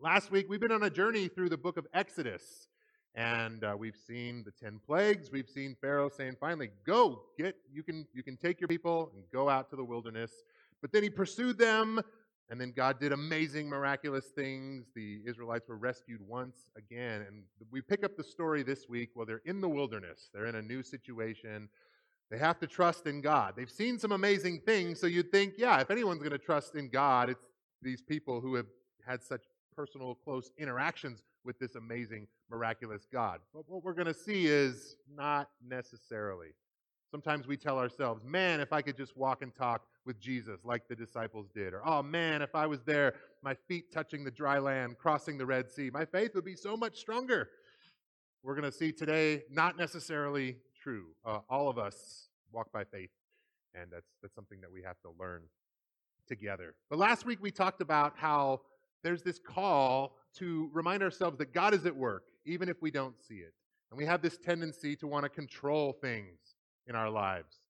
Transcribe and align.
last 0.00 0.30
week 0.30 0.46
we've 0.48 0.60
been 0.60 0.72
on 0.72 0.82
a 0.82 0.90
journey 0.90 1.28
through 1.28 1.48
the 1.48 1.56
book 1.56 1.76
of 1.76 1.86
Exodus. 1.94 2.68
And 3.14 3.64
uh, 3.64 3.74
we've 3.78 3.96
seen 3.96 4.44
the 4.44 4.50
10 4.50 4.80
plagues. 4.86 5.30
We've 5.32 5.48
seen 5.48 5.74
Pharaoh 5.80 6.10
saying, 6.10 6.36
finally, 6.38 6.70
go, 6.86 7.22
get, 7.38 7.56
you 7.72 7.82
can, 7.82 8.06
you 8.12 8.22
can 8.22 8.36
take 8.36 8.60
your 8.60 8.68
people 8.68 9.10
and 9.14 9.24
go 9.32 9.48
out 9.48 9.70
to 9.70 9.76
the 9.76 9.84
wilderness. 9.84 10.30
But 10.82 10.92
then 10.92 11.02
he 11.02 11.08
pursued 11.08 11.56
them, 11.56 11.98
and 12.50 12.60
then 12.60 12.74
God 12.76 13.00
did 13.00 13.12
amazing, 13.12 13.70
miraculous 13.70 14.26
things. 14.26 14.88
The 14.94 15.20
Israelites 15.26 15.66
were 15.66 15.78
rescued 15.78 16.20
once 16.20 16.70
again. 16.76 17.24
And 17.26 17.44
we 17.70 17.80
pick 17.80 18.04
up 18.04 18.18
the 18.18 18.24
story 18.24 18.62
this 18.62 18.86
week. 18.86 19.10
Well, 19.14 19.24
they're 19.24 19.40
in 19.46 19.62
the 19.62 19.68
wilderness, 19.68 20.28
they're 20.34 20.46
in 20.46 20.56
a 20.56 20.62
new 20.62 20.82
situation. 20.82 21.70
They 22.30 22.38
have 22.38 22.58
to 22.58 22.66
trust 22.66 23.06
in 23.06 23.20
God. 23.20 23.54
They've 23.56 23.70
seen 23.70 24.00
some 24.00 24.10
amazing 24.10 24.60
things, 24.66 25.00
so 25.00 25.06
you'd 25.06 25.30
think, 25.30 25.54
yeah, 25.56 25.80
if 25.80 25.92
anyone's 25.92 26.18
going 26.18 26.32
to 26.32 26.38
trust 26.38 26.74
in 26.74 26.88
God, 26.88 27.30
it's 27.30 27.44
these 27.80 28.02
people 28.02 28.40
who 28.40 28.56
have 28.56 28.66
had 29.06 29.22
such 29.22 29.44
personal, 29.76 30.14
close 30.14 30.50
interactions 30.58 31.22
with 31.44 31.58
this 31.58 31.74
amazing, 31.74 32.26
miraculous 32.50 33.06
God. 33.12 33.40
But 33.54 33.64
what 33.68 33.84
we're 33.84 33.92
going 33.92 34.06
to 34.06 34.14
see 34.14 34.46
is 34.46 34.96
not 35.14 35.50
necessarily. 35.64 36.48
Sometimes 37.10 37.46
we 37.46 37.56
tell 37.56 37.78
ourselves, 37.78 38.24
man, 38.24 38.60
if 38.60 38.72
I 38.72 38.82
could 38.82 38.96
just 38.96 39.16
walk 39.16 39.42
and 39.42 39.54
talk 39.54 39.82
with 40.04 40.18
Jesus 40.20 40.60
like 40.64 40.88
the 40.88 40.96
disciples 40.96 41.48
did. 41.54 41.74
Or, 41.74 41.86
oh 41.86 42.02
man, 42.02 42.42
if 42.42 42.54
I 42.54 42.66
was 42.66 42.82
there, 42.82 43.14
my 43.42 43.54
feet 43.68 43.92
touching 43.92 44.24
the 44.24 44.30
dry 44.30 44.58
land, 44.58 44.98
crossing 44.98 45.38
the 45.38 45.46
Red 45.46 45.70
Sea, 45.70 45.90
my 45.92 46.04
faith 46.04 46.34
would 46.34 46.44
be 46.44 46.56
so 46.56 46.76
much 46.76 46.98
stronger. 46.98 47.50
We're 48.42 48.54
going 48.54 48.70
to 48.70 48.76
see 48.76 48.92
today, 48.92 49.42
not 49.50 49.76
necessarily 49.76 50.56
true. 50.80 51.06
Uh, 51.24 51.40
all 51.50 51.68
of 51.68 51.78
us 51.78 52.28
walk 52.52 52.72
by 52.72 52.84
faith, 52.84 53.10
and 53.74 53.90
that's, 53.90 54.06
that's 54.22 54.34
something 54.34 54.60
that 54.60 54.72
we 54.72 54.82
have 54.82 55.00
to 55.02 55.10
learn 55.18 55.42
together. 56.26 56.74
But 56.90 56.98
last 56.98 57.26
week 57.26 57.38
we 57.40 57.50
talked 57.50 57.80
about 57.80 58.14
how 58.16 58.60
there's 59.02 59.22
this 59.22 59.38
call 59.38 60.16
to 60.38 60.70
remind 60.72 61.02
ourselves 61.02 61.38
that 61.38 61.52
God 61.52 61.74
is 61.74 61.86
at 61.86 61.96
work, 61.96 62.24
even 62.44 62.68
if 62.68 62.82
we 62.82 62.90
don't 62.90 63.14
see 63.20 63.36
it. 63.36 63.54
And 63.90 63.98
we 63.98 64.04
have 64.04 64.22
this 64.22 64.36
tendency 64.36 64.96
to 64.96 65.06
want 65.06 65.24
to 65.24 65.28
control 65.28 65.92
things 65.92 66.38
in 66.86 66.94
our 66.94 67.10
lives. 67.10 67.60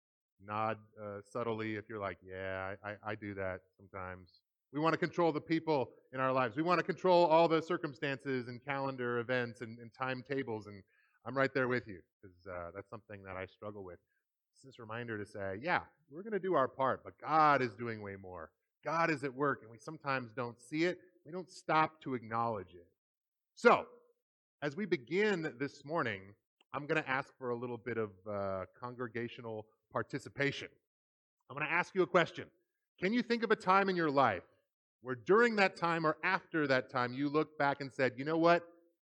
Nod 0.44 0.78
uh, 1.00 1.20
subtly 1.30 1.76
if 1.76 1.88
you're 1.88 1.98
like, 1.98 2.18
yeah, 2.26 2.74
I, 2.84 2.94
I, 3.02 3.14
do 3.14 3.34
that 3.34 3.60
sometimes. 3.76 4.40
We 4.72 4.80
want 4.80 4.92
to 4.92 4.98
control 4.98 5.32
the 5.32 5.40
people 5.40 5.90
in 6.12 6.20
our 6.20 6.32
lives. 6.32 6.56
We 6.56 6.62
want 6.62 6.78
to 6.78 6.84
control 6.84 7.26
all 7.26 7.48
the 7.48 7.62
circumstances 7.62 8.48
and 8.48 8.62
calendar 8.62 9.18
events 9.18 9.60
and, 9.62 9.78
and 9.78 9.90
timetables. 9.92 10.66
And 10.66 10.82
I'm 11.24 11.36
right 11.36 11.52
there 11.52 11.68
with 11.68 11.88
you 11.88 12.00
because 12.20 12.36
uh, 12.46 12.70
that's 12.74 12.90
something 12.90 13.22
that 13.24 13.36
I 13.36 13.46
struggle 13.46 13.82
with. 13.82 13.98
It's 14.52 14.62
this 14.62 14.78
reminder 14.78 15.18
to 15.18 15.26
say, 15.26 15.58
yeah, 15.62 15.80
we're 16.10 16.22
going 16.22 16.32
to 16.32 16.38
do 16.38 16.54
our 16.54 16.68
part, 16.68 17.02
but 17.04 17.14
God 17.20 17.62
is 17.62 17.74
doing 17.74 18.02
way 18.02 18.16
more. 18.16 18.50
God 18.84 19.10
is 19.10 19.24
at 19.24 19.34
work, 19.34 19.60
and 19.62 19.70
we 19.70 19.78
sometimes 19.78 20.30
don't 20.32 20.60
see 20.60 20.84
it. 20.84 20.98
We 21.26 21.32
don't 21.32 21.50
stop 21.50 22.00
to 22.02 22.14
acknowledge 22.14 22.72
it. 22.72 22.86
So, 23.56 23.86
as 24.62 24.76
we 24.76 24.86
begin 24.86 25.52
this 25.58 25.84
morning, 25.84 26.20
I'm 26.72 26.86
going 26.86 27.02
to 27.02 27.10
ask 27.10 27.36
for 27.36 27.50
a 27.50 27.56
little 27.56 27.78
bit 27.78 27.98
of 27.98 28.10
uh, 28.30 28.66
congregational 28.80 29.66
participation. 29.92 30.68
I'm 31.50 31.56
going 31.56 31.66
to 31.66 31.72
ask 31.72 31.96
you 31.96 32.02
a 32.02 32.06
question. 32.06 32.44
Can 33.00 33.12
you 33.12 33.22
think 33.22 33.42
of 33.42 33.50
a 33.50 33.56
time 33.56 33.88
in 33.88 33.96
your 33.96 34.10
life 34.10 34.44
where 35.02 35.16
during 35.16 35.56
that 35.56 35.76
time 35.76 36.06
or 36.06 36.16
after 36.22 36.68
that 36.68 36.90
time 36.90 37.12
you 37.12 37.28
looked 37.28 37.58
back 37.58 37.80
and 37.80 37.92
said, 37.92 38.12
you 38.16 38.24
know 38.24 38.38
what? 38.38 38.62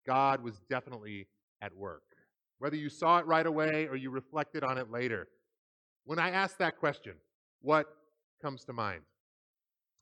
God 0.07 0.41
was 0.43 0.59
definitely 0.67 1.27
at 1.61 1.75
work. 1.75 2.01
Whether 2.57 2.75
you 2.75 2.89
saw 2.89 3.19
it 3.19 3.27
right 3.27 3.45
away 3.45 3.87
or 3.87 3.95
you 3.95 4.09
reflected 4.09 4.63
on 4.63 4.79
it 4.79 4.89
later. 4.89 5.27
When 6.05 6.17
I 6.17 6.31
ask 6.31 6.57
that 6.57 6.79
question, 6.79 7.13
what 7.61 7.85
comes 8.41 8.65
to 8.65 8.73
mind? 8.73 9.01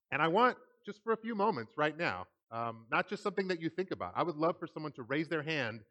And 0.10 0.22
I 0.22 0.30
want, 0.30 0.58
just 0.88 1.04
for 1.04 1.12
a 1.12 1.18
few 1.18 1.36
moments 1.36 1.74
right 1.76 1.98
now, 1.98 2.26
um, 2.50 2.86
not 2.90 3.10
just 3.10 3.22
something 3.22 3.46
that 3.50 3.62
you 3.62 3.70
think 3.70 3.92
about. 3.92 4.14
I 4.16 4.24
would 4.24 4.38
love 4.38 4.58
for 4.58 4.68
someone 4.68 4.94
to 4.94 5.04
raise 5.04 5.28
their 5.28 5.44
hand. 5.44 5.82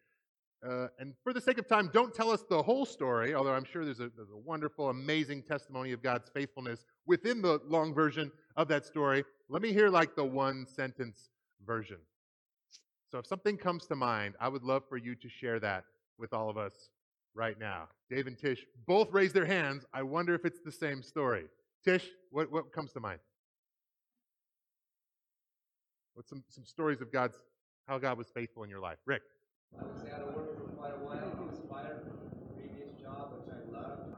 Uh, 0.67 0.89
and 0.99 1.13
for 1.23 1.35
the 1.35 1.41
sake 1.41 1.59
of 1.59 1.69
time, 1.69 1.91
don't 1.93 2.15
tell 2.15 2.31
us 2.31 2.43
the 2.49 2.63
whole 2.63 2.87
story, 2.87 3.35
although 3.35 3.53
I'm 3.53 3.67
sure 3.67 3.85
there's 3.85 4.01
a, 4.01 4.11
there's 4.17 4.31
a 4.33 4.39
wonderful, 4.39 4.89
amazing 4.89 5.43
testimony 5.43 5.93
of 5.93 6.03
God's 6.03 6.31
faithfulness 6.31 6.87
within 7.07 7.43
the 7.43 7.61
long 7.69 7.93
version 7.93 8.33
of 8.57 8.69
that 8.69 8.87
story. 8.87 9.23
Let 9.51 9.61
me 9.61 9.71
hear 9.71 9.91
like 9.91 10.17
the 10.17 10.25
one 10.25 10.67
sentence 10.67 11.29
version. 11.67 11.99
So 13.13 13.19
if 13.19 13.27
something 13.27 13.59
comes 13.59 13.85
to 13.89 13.97
mind, 13.97 14.35
I 14.41 14.49
would 14.49 14.63
love 14.63 14.85
for 14.89 14.97
you 14.97 15.15
to 15.15 15.29
share 15.29 15.61
that 15.61 15.85
with 16.19 16.33
all 16.33 16.49
of 16.49 16.57
us 16.57 16.89
right 17.35 17.61
now. 17.61 17.89
Dave 18.09 18.29
and 18.29 18.39
Tish 18.39 18.65
both 18.87 19.13
raise 19.13 19.35
their 19.35 19.45
hands. 19.45 19.85
I 19.93 20.03
wonder 20.03 20.35
if 20.35 20.47
it's 20.47 20.61
the 20.65 20.73
same 20.73 21.03
story. 21.03 21.45
Tish, 21.85 22.09
what, 22.31 22.51
what 22.51 22.73
comes 22.73 22.93
to 22.95 23.01
mind? 23.01 23.21
What's 26.17 26.31
some, 26.31 26.43
some 26.49 26.65
stories 26.65 27.03
of 27.03 27.13
God's 27.13 27.37
how 27.87 27.99
God 27.99 28.17
was 28.17 28.29
faithful 28.29 28.63
in 28.65 28.71
your 28.71 28.81
life? 28.81 28.97
Rick. 29.05 29.21
I 29.79 29.85
was 29.85 30.03
out 30.11 30.23
of 30.23 30.35
work 30.35 30.57
for 30.57 30.73
quite 30.73 30.95
a 30.95 31.05
while. 31.05 31.37
I 31.39 31.43
was 31.43 31.61
fired 31.69 32.01
from 32.05 32.17
a 32.33 32.55
previous 32.55 32.99
job, 32.99 33.35
which 33.37 33.55
I 33.55 33.79
loved. 33.79 34.15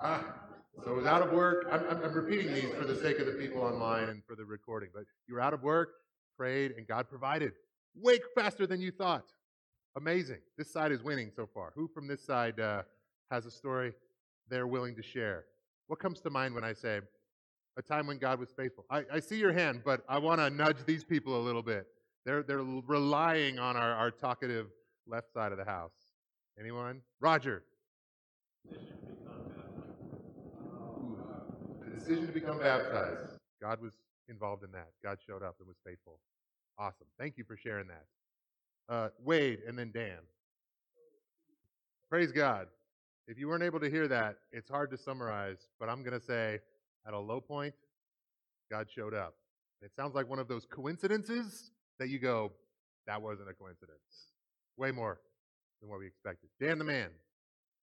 Ah, 0.00 0.34
so 0.82 0.90
it 0.90 0.96
was 0.96 1.06
out 1.06 1.22
of 1.22 1.32
work. 1.32 1.68
I'm, 1.70 1.84
I'm, 1.88 2.02
I'm 2.02 2.12
repeating 2.12 2.52
these 2.52 2.74
for 2.74 2.84
the 2.84 2.96
sake 2.96 3.20
of 3.20 3.26
the 3.26 3.34
people 3.34 3.62
online 3.62 4.08
and 4.08 4.20
for 4.26 4.34
the 4.34 4.44
recording. 4.44 4.88
But 4.92 5.04
you 5.28 5.34
were 5.34 5.40
out 5.40 5.54
of 5.54 5.62
work, 5.62 5.90
prayed, 6.36 6.72
and 6.72 6.88
God 6.88 7.08
provided. 7.08 7.52
Wake 7.94 8.24
faster 8.34 8.66
than 8.66 8.80
you 8.80 8.90
thought. 8.90 9.26
Amazing. 9.96 10.38
This 10.56 10.72
side 10.72 10.90
is 10.90 11.04
winning 11.04 11.30
so 11.34 11.46
far. 11.46 11.72
Who 11.76 11.86
from 11.86 12.08
this 12.08 12.26
side 12.26 12.58
uh, 12.58 12.82
has 13.30 13.46
a 13.46 13.50
story 13.52 13.92
they're 14.48 14.66
willing 14.66 14.96
to 14.96 15.02
share? 15.02 15.44
What 15.86 16.00
comes 16.00 16.18
to 16.22 16.30
mind 16.30 16.56
when 16.56 16.64
I 16.64 16.72
say, 16.72 17.00
a 17.78 17.82
time 17.82 18.06
when 18.08 18.18
God 18.18 18.40
was 18.40 18.50
faithful. 18.50 18.84
I, 18.90 19.04
I 19.14 19.20
see 19.20 19.38
your 19.38 19.52
hand, 19.52 19.82
but 19.84 20.04
I 20.08 20.18
want 20.18 20.40
to 20.40 20.50
nudge 20.50 20.78
these 20.84 21.04
people 21.04 21.40
a 21.40 21.42
little 21.42 21.62
bit. 21.62 21.86
They're, 22.26 22.42
they're 22.42 22.58
relying 22.58 23.60
on 23.60 23.76
our, 23.76 23.94
our 23.94 24.10
talkative 24.10 24.66
left 25.06 25.32
side 25.32 25.52
of 25.52 25.58
the 25.58 25.64
house. 25.64 25.92
Anyone? 26.58 27.00
Roger. 27.20 27.62
The 28.68 28.78
decision 31.94 32.26
to 32.26 32.32
become 32.32 32.58
baptized. 32.58 33.38
God 33.62 33.80
was 33.80 33.92
involved 34.28 34.64
in 34.64 34.72
that. 34.72 34.88
God 35.02 35.18
showed 35.24 35.44
up 35.44 35.54
and 35.60 35.68
was 35.68 35.78
faithful. 35.86 36.18
Awesome. 36.78 37.06
Thank 37.18 37.38
you 37.38 37.44
for 37.44 37.56
sharing 37.56 37.86
that. 37.88 38.04
Uh, 38.88 39.08
Wade 39.24 39.60
and 39.66 39.78
then 39.78 39.92
Dan. 39.94 40.18
Praise 42.10 42.32
God. 42.32 42.66
If 43.28 43.38
you 43.38 43.46
weren't 43.46 43.62
able 43.62 43.78
to 43.80 43.90
hear 43.90 44.08
that, 44.08 44.38
it's 44.50 44.68
hard 44.68 44.90
to 44.90 44.98
summarize, 44.98 45.68
but 45.78 45.88
I'm 45.88 46.02
going 46.02 46.18
to 46.18 46.24
say 46.24 46.60
at 47.06 47.14
a 47.14 47.18
low 47.18 47.40
point, 47.40 47.74
God 48.70 48.88
showed 48.90 49.14
up. 49.14 49.34
It 49.82 49.92
sounds 49.94 50.14
like 50.14 50.28
one 50.28 50.38
of 50.38 50.48
those 50.48 50.66
coincidences 50.66 51.70
that 51.98 52.08
you 52.08 52.18
go, 52.18 52.52
that 53.06 53.20
wasn't 53.20 53.48
a 53.48 53.54
coincidence. 53.54 54.32
Way 54.76 54.90
more 54.90 55.20
than 55.80 55.88
what 55.88 55.98
we 56.00 56.06
expected. 56.06 56.50
Dan 56.60 56.78
the 56.78 56.84
man. 56.84 57.10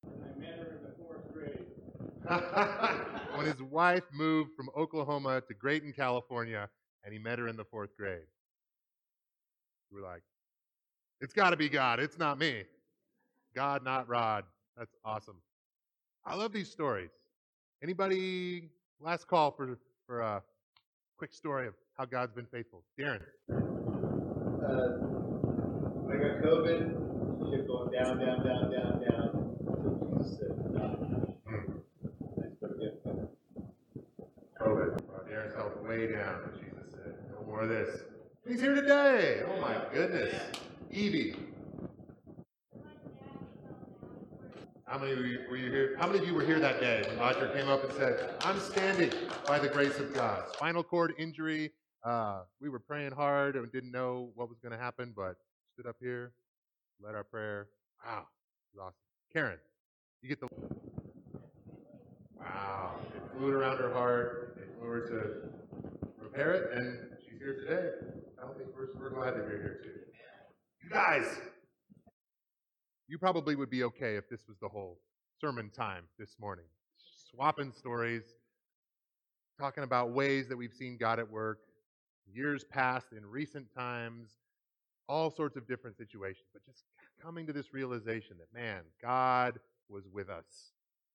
I 0.05 0.39
met 0.39 0.59
her 0.59 0.77
in 0.77 0.83
the 0.83 0.95
fourth 0.97 1.33
grade. 1.33 1.65
when 3.35 3.45
his 3.45 3.61
wife 3.61 4.03
moved 4.13 4.51
from 4.55 4.69
Oklahoma 4.75 5.41
to 5.47 5.53
Grayton, 5.53 5.93
California, 5.93 6.69
and 7.03 7.13
he 7.13 7.19
met 7.19 7.39
her 7.39 7.47
in 7.47 7.55
the 7.55 7.65
fourth 7.65 7.95
grade. 7.97 8.27
You 9.91 9.97
were 9.97 10.07
like, 10.07 10.23
it's 11.21 11.33
got 11.33 11.51
to 11.51 11.57
be 11.57 11.69
God. 11.69 11.99
It's 11.99 12.17
not 12.17 12.37
me. 12.37 12.63
God, 13.55 13.83
not 13.83 14.07
Rod. 14.09 14.43
That's 14.77 14.93
awesome. 15.03 15.37
I 16.25 16.35
love 16.35 16.51
these 16.51 16.69
stories. 16.69 17.11
Anybody 17.81 18.69
Last 19.01 19.27
call 19.27 19.51
for, 19.51 19.77
for 20.07 20.21
a 20.21 20.41
quick 21.17 21.33
story 21.33 21.67
of 21.67 21.73
how 21.97 22.05
God's 22.05 22.33
been 22.33 22.45
faithful. 22.45 22.83
Darren. 22.99 23.21
Uh, 23.49 23.53
when 26.01 26.17
I 26.17 26.19
got 26.23 26.41
COVID, 26.43 26.81
kept 27.51 27.67
going 27.67 27.91
down, 27.91 28.17
down, 28.17 28.43
down, 28.45 28.71
down, 28.71 29.01
down. 29.01 29.29
Until 29.67 30.17
Jesus 30.17 30.37
said, 30.39 30.53
stop. 30.71 30.99
That's 32.37 32.55
pretty 32.59 32.75
good. 32.79 33.27
COVID. 34.61 34.91
Darren's 35.29 35.55
health 35.55 35.77
way 35.83 36.11
down. 36.11 36.51
Jesus 36.59 36.91
said, 36.91 37.15
no 37.31 37.45
more 37.45 37.61
of 37.61 37.69
this. 37.69 38.01
He's 38.47 38.61
here 38.61 38.75
today. 38.75 39.43
Oh 39.47 39.59
my 39.61 39.75
goodness. 39.93 40.33
Evie. 40.91 41.35
How 44.95 45.01
many 45.01 45.11
of 45.11 45.25
you 45.25 45.39
were 45.49 45.57
you 45.57 45.69
here? 45.69 45.97
How 45.99 46.07
many 46.07 46.19
of 46.19 46.25
you 46.25 46.33
were 46.33 46.45
here 46.45 46.57
that 46.57 46.79
day 46.79 47.03
Roger 47.19 47.49
came 47.49 47.67
up 47.67 47.83
and 47.83 47.91
said, 47.95 48.33
"I'm 48.45 48.57
standing 48.61 49.11
by 49.45 49.59
the 49.59 49.67
grace 49.67 49.99
of 49.99 50.13
God"? 50.13 50.45
Spinal 50.53 50.83
cord 50.83 51.13
injury. 51.17 51.73
Uh, 52.01 52.43
we 52.61 52.69
were 52.69 52.79
praying 52.79 53.11
hard 53.11 53.57
and 53.57 53.69
didn't 53.73 53.91
know 53.91 54.31
what 54.35 54.47
was 54.47 54.57
going 54.59 54.71
to 54.71 54.77
happen, 54.77 55.11
but 55.13 55.35
stood 55.73 55.85
up 55.85 55.97
here, 55.99 56.31
led 57.01 57.13
our 57.13 57.25
prayer. 57.25 57.67
Wow, 58.05 58.27
it 58.73 58.79
awesome. 58.79 58.95
Karen, 59.33 59.57
you 60.21 60.29
get 60.29 60.39
the. 60.39 60.47
Wow, 62.39 62.95
it 63.13 63.37
flew 63.37 63.51
around 63.51 63.79
her 63.79 63.91
heart. 63.91 64.57
It 64.61 64.79
flew 64.79 64.87
her 64.87 65.07
to 65.09 66.23
repair 66.23 66.53
it, 66.53 66.77
and 66.77 66.99
she's 67.19 67.37
here 67.37 67.55
today. 67.55 67.89
I 68.41 68.47
don't 68.47 68.57
think 68.57 68.69
we're, 68.73 68.97
we're 68.97 69.09
glad 69.09 69.33
that 69.33 69.45
you're 69.45 69.61
here 69.61 69.81
too. 69.83 69.99
You 70.81 70.89
guys, 70.89 71.25
you 73.07 73.17
probably 73.17 73.55
would 73.55 73.69
be 73.69 73.83
okay 73.83 74.15
if 74.15 74.29
this 74.29 74.41
was 74.47 74.57
the 74.61 74.67
whole 74.67 74.99
sermon 75.39 75.69
time 75.69 76.05
this 76.17 76.35
morning. 76.39 76.65
Swapping 77.31 77.71
stories, 77.71 78.23
talking 79.59 79.83
about 79.83 80.11
ways 80.11 80.47
that 80.47 80.57
we've 80.57 80.73
seen 80.73 80.97
God 80.97 81.19
at 81.19 81.29
work. 81.29 81.59
years 82.33 82.63
past, 82.63 83.07
in 83.15 83.25
recent 83.25 83.71
times, 83.73 84.29
all 85.07 85.29
sorts 85.29 85.55
of 85.55 85.67
different 85.67 85.95
situations. 85.95 86.47
But 86.51 86.65
just 86.65 86.83
coming 87.21 87.45
to 87.47 87.53
this 87.53 87.73
realization 87.73 88.37
that, 88.39 88.51
man, 88.57 88.81
God 89.01 89.59
was 89.89 90.05
with 90.11 90.29
us. 90.29 90.71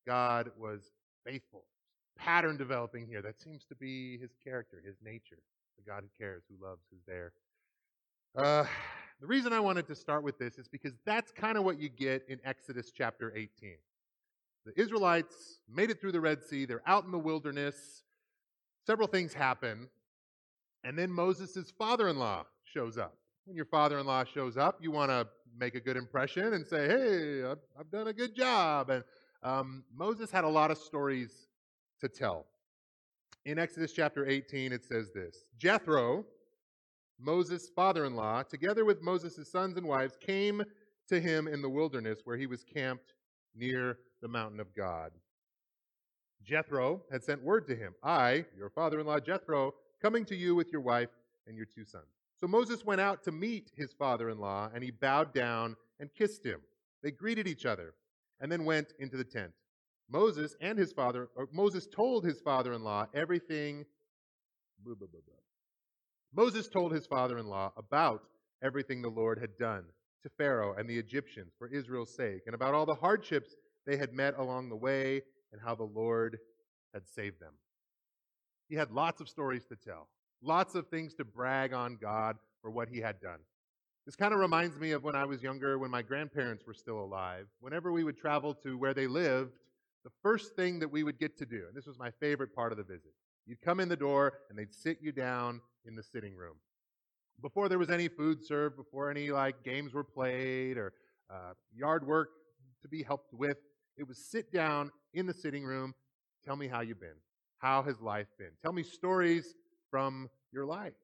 God 0.07 0.51
was 0.57 0.93
faithful. 1.27 1.65
Pattern 2.17 2.57
developing 2.57 3.07
here. 3.07 3.23
That 3.23 3.41
seems 3.41 3.65
to 3.65 3.75
be 3.75 4.19
his 4.19 4.31
character, 4.45 4.81
his 4.85 4.97
nature. 5.03 5.39
The 5.77 5.91
God 5.91 6.03
who 6.03 6.25
cares, 6.25 6.43
who 6.49 6.65
loves, 6.65 6.83
who's 6.91 7.03
there. 7.07 7.33
Uh, 8.37 8.65
the 9.20 9.26
reason 9.26 9.52
I 9.52 9.61
wanted 9.61 9.87
to 9.88 9.94
start 9.94 10.22
with 10.22 10.38
this 10.38 10.58
is 10.58 10.67
because 10.67 10.94
that's 11.05 11.31
kind 11.31 11.58
of 11.58 11.64
what 11.64 11.78
you 11.78 11.90
get 11.90 12.25
in 12.28 12.40
Exodus 12.43 12.90
chapter 12.90 13.32
18. 13.37 13.75
The 14.64 14.81
Israelites 14.81 15.61
made 15.69 15.90
it 15.90 16.00
through 16.00 16.12
the 16.12 16.20
Red 16.20 16.43
Sea. 16.43 16.64
They're 16.64 16.82
out 16.87 17.05
in 17.05 17.11
the 17.11 17.19
wilderness. 17.19 18.02
Several 18.87 19.06
things 19.06 19.34
happen. 19.34 19.88
And 20.84 20.99
then 20.99 21.11
Moses' 21.11 21.70
father 21.78 22.08
in 22.08 22.19
law 22.19 22.44
shows 22.64 22.96
up. 22.96 23.14
When 23.44 23.56
your 23.56 23.67
father 23.67 23.99
in 23.99 24.06
law 24.06 24.25
shows 24.25 24.56
up, 24.56 24.78
you 24.81 24.90
want 24.90 25.11
to 25.11 25.26
make 25.58 25.75
a 25.75 25.81
good 25.81 25.96
impression 25.96 26.55
and 26.55 26.67
say, 26.67 26.88
hey, 26.88 27.44
I've, 27.44 27.58
I've 27.78 27.90
done 27.90 28.08
a 28.08 28.12
good 28.12 28.34
job. 28.34 28.88
And 28.88 29.05
um, 29.43 29.84
Moses 29.94 30.31
had 30.31 30.44
a 30.44 30.49
lot 30.49 30.70
of 30.70 30.78
stories 30.78 31.49
to 32.00 32.08
tell. 32.08 32.46
In 33.44 33.58
Exodus 33.58 33.93
chapter 33.93 34.26
18, 34.26 34.72
it 34.72 34.84
says 34.84 35.11
this 35.12 35.44
Jethro, 35.58 36.25
Moses' 37.20 37.69
father 37.69 38.05
in 38.05 38.14
law, 38.14 38.43
together 38.43 38.84
with 38.84 39.02
Moses' 39.02 39.50
sons 39.50 39.76
and 39.76 39.87
wives, 39.87 40.17
came 40.20 40.62
to 41.08 41.20
him 41.20 41.46
in 41.46 41.61
the 41.61 41.69
wilderness 41.69 42.20
where 42.25 42.37
he 42.37 42.46
was 42.46 42.64
camped 42.64 43.14
near 43.55 43.99
the 44.22 44.28
mountain 44.28 44.61
of 44.61 44.75
God. 44.75 45.12
Jethro 46.43 47.02
had 47.12 47.22
sent 47.22 47.43
word 47.43 47.67
to 47.67 47.76
him 47.76 47.94
I, 48.02 48.46
your 48.56 48.70
father 48.70 49.00
in 49.00 49.06
law 49.06 49.20
Jethro, 49.20 49.75
coming 50.00 50.25
to 50.26 50.37
you 50.37 50.55
with 50.55 50.72
your 50.72 50.81
wife 50.81 51.11
and 51.46 51.56
your 51.56 51.67
two 51.67 51.84
sons. 51.84 52.06
So 52.37 52.46
Moses 52.46 52.84
went 52.84 53.02
out 53.02 53.22
to 53.25 53.32
meet 53.32 53.70
his 53.76 53.93
father 53.93 54.31
in 54.31 54.38
law, 54.38 54.70
and 54.75 54.82
he 54.82 54.90
bowed 54.90 55.34
down 55.34 55.76
and 55.99 56.14
kissed 56.14 56.44
him. 56.44 56.61
They 57.02 57.11
greeted 57.11 57.46
each 57.46 57.67
other 57.67 57.94
and 58.40 58.50
then 58.50 58.64
went 58.64 58.94
into 58.99 59.19
the 59.19 59.25
tent. 59.25 59.52
Moses 60.08 60.56
and 60.61 60.78
his 60.78 60.93
father, 60.93 61.28
Moses 61.52 61.87
told 61.87 62.25
his 62.25 62.40
father 62.40 62.72
in 62.72 62.82
law 62.82 63.06
everything. 63.14 63.84
Blah, 64.82 64.94
blah, 64.94 65.08
blah, 65.08 65.20
Moses 66.32 66.69
told 66.69 66.93
his 66.93 67.06
father 67.06 67.38
in 67.38 67.47
law 67.47 67.73
about 67.77 68.23
everything 68.62 69.03
the 69.03 69.09
Lord 69.09 69.38
had 69.38 69.56
done 69.56 69.85
to 70.23 70.29
Pharaoh 70.29 70.75
and 70.75 70.88
the 70.88 70.99
Egyptians 70.99 71.55
for 71.59 71.69
Israel's 71.69 72.15
sake, 72.15 72.43
and 72.47 72.55
about 72.55 72.75
all 72.75 72.87
the 72.87 72.94
hardships 72.94 73.56
they 73.87 73.97
had 73.97 74.12
met 74.12 74.38
along 74.38 74.69
the 74.69 74.77
way, 74.77 75.23
and 75.53 75.61
how 75.61 75.75
the 75.75 75.82
Lord 75.82 76.38
had 76.94 77.09
saved 77.09 77.41
them. 77.41 77.55
He 78.69 78.77
had 78.77 78.93
lots 78.93 79.21
of 79.21 79.29
stories 79.29 79.65
to 79.67 79.77
tell, 79.77 80.09
lots 80.43 80.75
of 80.75 80.87
things 80.88 81.15
to 81.15 81.25
brag 81.25 81.73
on 81.73 81.97
God 82.00 82.37
for 82.62 82.71
what 82.71 82.88
he 82.88 83.00
had 83.00 83.21
done. 83.21 83.41
This 84.06 84.17
kind 84.17 84.32
of 84.32 84.41
reminds 84.41 84.79
me 84.79 84.93
of 84.93 85.03
when 85.03 85.17
I 85.17 85.25
was 85.25 85.43
younger, 85.43 85.79
when 85.79 85.91
my 85.91 86.03
grandparents 86.03 86.65
were 86.67 86.75
still 86.75 87.00
alive. 87.00 87.47
Whenever 87.61 87.93
we 87.93 88.05
would 88.05 88.17
travel 88.17 88.55
to 88.62 88.79
where 88.79 88.94
they 88.94 89.06
lived, 89.06 89.53
the 90.05 90.11
first 90.23 90.55
thing 90.55 90.79
that 90.79 90.91
we 90.91 91.03
would 91.03 91.19
get 91.19 91.37
to 91.38 91.47
do, 91.47 91.65
and 91.67 91.77
this 91.77 91.87
was 91.87 91.99
my 91.99 92.11
favorite 92.21 92.55
part 92.55 92.73
of 92.73 92.79
the 92.79 92.85
visit, 92.85 93.12
you'd 93.47 93.61
come 93.61 93.81
in 93.81 93.88
the 93.88 93.97
door 93.97 94.35
and 94.49 94.59
they'd 94.59 94.73
sit 94.73 94.99
you 95.00 95.12
down 95.12 95.61
in 95.87 95.94
the 95.94 96.03
sitting 96.03 96.35
room. 96.35 96.56
Before 97.41 97.69
there 97.69 97.79
was 97.79 97.91
any 97.91 98.09
food 98.09 98.44
served, 98.44 98.77
before 98.77 99.11
any 99.11 99.31
like 99.31 99.65
games 99.65 99.94
were 99.94 100.05
played 100.05 100.77
or 100.77 100.93
uh, 101.31 101.55
yard 101.75 102.06
work 102.06 102.31
to 102.82 102.88
be 102.88 103.03
helped 103.03 103.32
with, 103.32 103.56
it 103.97 104.06
was 104.06 104.19
sit 104.19 104.53
down 104.53 104.91
in 105.15 105.27
the 105.27 105.35
sitting 105.35 105.65
room. 105.65 105.94
Tell 106.44 106.56
me 106.56 106.69
how 106.69 106.81
you've 106.81 107.00
been. 107.00 107.17
How 107.59 107.82
has 107.82 108.00
life 108.00 108.29
been? 108.38 108.50
Tell 108.62 108.73
me 108.73 108.82
stories 108.82 109.55
from 109.91 110.29
your 110.53 110.67
life. 110.67 110.94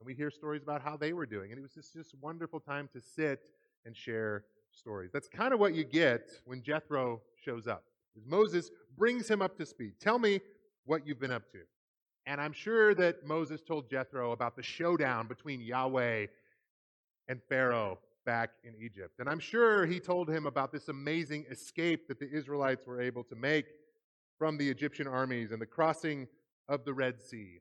And 0.00 0.06
we 0.06 0.14
hear 0.14 0.30
stories 0.30 0.62
about 0.62 0.82
how 0.82 0.96
they 0.96 1.12
were 1.12 1.26
doing. 1.26 1.52
And 1.52 1.58
it 1.58 1.62
was 1.62 1.72
just 1.72 1.94
this 1.94 2.12
wonderful 2.20 2.60
time 2.60 2.88
to 2.92 3.00
sit 3.00 3.48
and 3.84 3.96
share 3.96 4.44
stories. 4.72 5.10
That's 5.12 5.28
kind 5.28 5.54
of 5.54 5.60
what 5.60 5.74
you 5.74 5.84
get 5.84 6.28
when 6.44 6.62
Jethro 6.62 7.22
shows 7.42 7.66
up. 7.66 7.84
Moses 8.26 8.70
brings 8.96 9.28
him 9.28 9.42
up 9.42 9.56
to 9.58 9.66
speed. 9.66 9.94
Tell 10.00 10.18
me 10.18 10.40
what 10.84 11.06
you've 11.06 11.20
been 11.20 11.32
up 11.32 11.50
to. 11.52 11.58
And 12.26 12.40
I'm 12.40 12.52
sure 12.52 12.94
that 12.94 13.24
Moses 13.24 13.62
told 13.62 13.88
Jethro 13.88 14.32
about 14.32 14.56
the 14.56 14.62
showdown 14.62 15.28
between 15.28 15.60
Yahweh 15.60 16.26
and 17.28 17.40
Pharaoh 17.48 17.98
back 18.24 18.50
in 18.64 18.74
Egypt. 18.80 19.20
And 19.20 19.28
I'm 19.28 19.38
sure 19.38 19.86
he 19.86 20.00
told 20.00 20.28
him 20.28 20.46
about 20.46 20.72
this 20.72 20.88
amazing 20.88 21.46
escape 21.50 22.08
that 22.08 22.18
the 22.18 22.28
Israelites 22.28 22.84
were 22.84 23.00
able 23.00 23.22
to 23.24 23.36
make 23.36 23.66
from 24.38 24.58
the 24.58 24.68
Egyptian 24.68 25.06
armies 25.06 25.52
and 25.52 25.62
the 25.62 25.66
crossing 25.66 26.26
of 26.68 26.84
the 26.84 26.92
Red 26.92 27.22
Sea. 27.22 27.60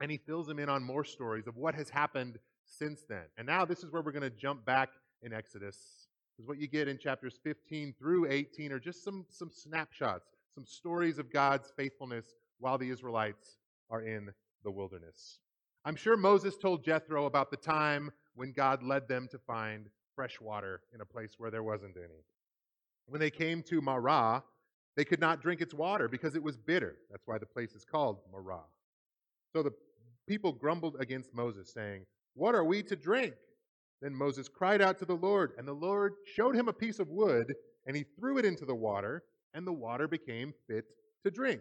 And 0.00 0.10
he 0.10 0.18
fills 0.18 0.46
him 0.46 0.58
in 0.58 0.68
on 0.68 0.84
more 0.84 1.04
stories 1.04 1.46
of 1.46 1.56
what 1.56 1.74
has 1.74 1.88
happened 1.88 2.38
since 2.66 3.04
then. 3.08 3.24
And 3.38 3.46
now 3.46 3.64
this 3.64 3.82
is 3.82 3.90
where 3.90 4.02
we're 4.02 4.12
going 4.12 4.22
to 4.22 4.30
jump 4.30 4.66
back 4.66 4.90
in 5.22 5.32
Exodus. 5.32 6.08
Because 6.36 6.46
what 6.46 6.58
you 6.58 6.68
get 6.68 6.86
in 6.86 6.98
chapters 6.98 7.38
15 7.42 7.94
through 7.98 8.30
18 8.30 8.72
are 8.72 8.78
just 8.78 9.02
some, 9.02 9.24
some 9.30 9.50
snapshots, 9.50 10.28
some 10.54 10.66
stories 10.66 11.18
of 11.18 11.32
God's 11.32 11.72
faithfulness 11.78 12.34
while 12.58 12.76
the 12.76 12.90
Israelites 12.90 13.56
are 13.90 14.02
in 14.02 14.30
the 14.64 14.70
wilderness. 14.70 15.38
I'm 15.84 15.96
sure 15.96 16.16
Moses 16.16 16.56
told 16.56 16.84
Jethro 16.84 17.26
about 17.26 17.50
the 17.50 17.56
time 17.56 18.10
when 18.34 18.52
God 18.52 18.82
led 18.82 19.08
them 19.08 19.28
to 19.30 19.38
find 19.38 19.88
fresh 20.14 20.40
water 20.40 20.80
in 20.94 21.00
a 21.00 21.06
place 21.06 21.34
where 21.38 21.50
there 21.50 21.62
wasn't 21.62 21.96
any. 21.96 22.24
When 23.06 23.20
they 23.20 23.30
came 23.30 23.62
to 23.64 23.80
Marah, 23.80 24.42
they 24.96 25.04
could 25.04 25.20
not 25.20 25.42
drink 25.42 25.60
its 25.60 25.74
water 25.74 26.08
because 26.08 26.34
it 26.34 26.42
was 26.42 26.56
bitter. 26.56 26.96
That's 27.10 27.26
why 27.26 27.38
the 27.38 27.46
place 27.46 27.74
is 27.74 27.84
called 27.84 28.18
Marah. 28.32 28.64
So 29.52 29.62
the 29.62 29.72
people 30.26 30.52
grumbled 30.52 30.96
against 30.98 31.34
Moses, 31.34 31.72
saying, 31.72 32.04
What 32.34 32.54
are 32.54 32.64
we 32.64 32.82
to 32.84 32.96
drink? 32.96 33.34
Then 34.02 34.14
Moses 34.14 34.48
cried 34.48 34.82
out 34.82 34.98
to 34.98 35.04
the 35.04 35.14
Lord, 35.14 35.52
and 35.56 35.66
the 35.66 35.72
Lord 35.72 36.14
showed 36.24 36.54
him 36.54 36.68
a 36.68 36.72
piece 36.72 36.98
of 36.98 37.08
wood, 37.08 37.54
and 37.86 37.96
he 37.96 38.04
threw 38.18 38.38
it 38.38 38.44
into 38.44 38.64
the 38.64 38.74
water, 38.74 39.22
and 39.54 39.66
the 39.66 39.72
water 39.72 40.08
became 40.08 40.52
fit 40.66 40.84
to 41.24 41.30
drink. 41.30 41.60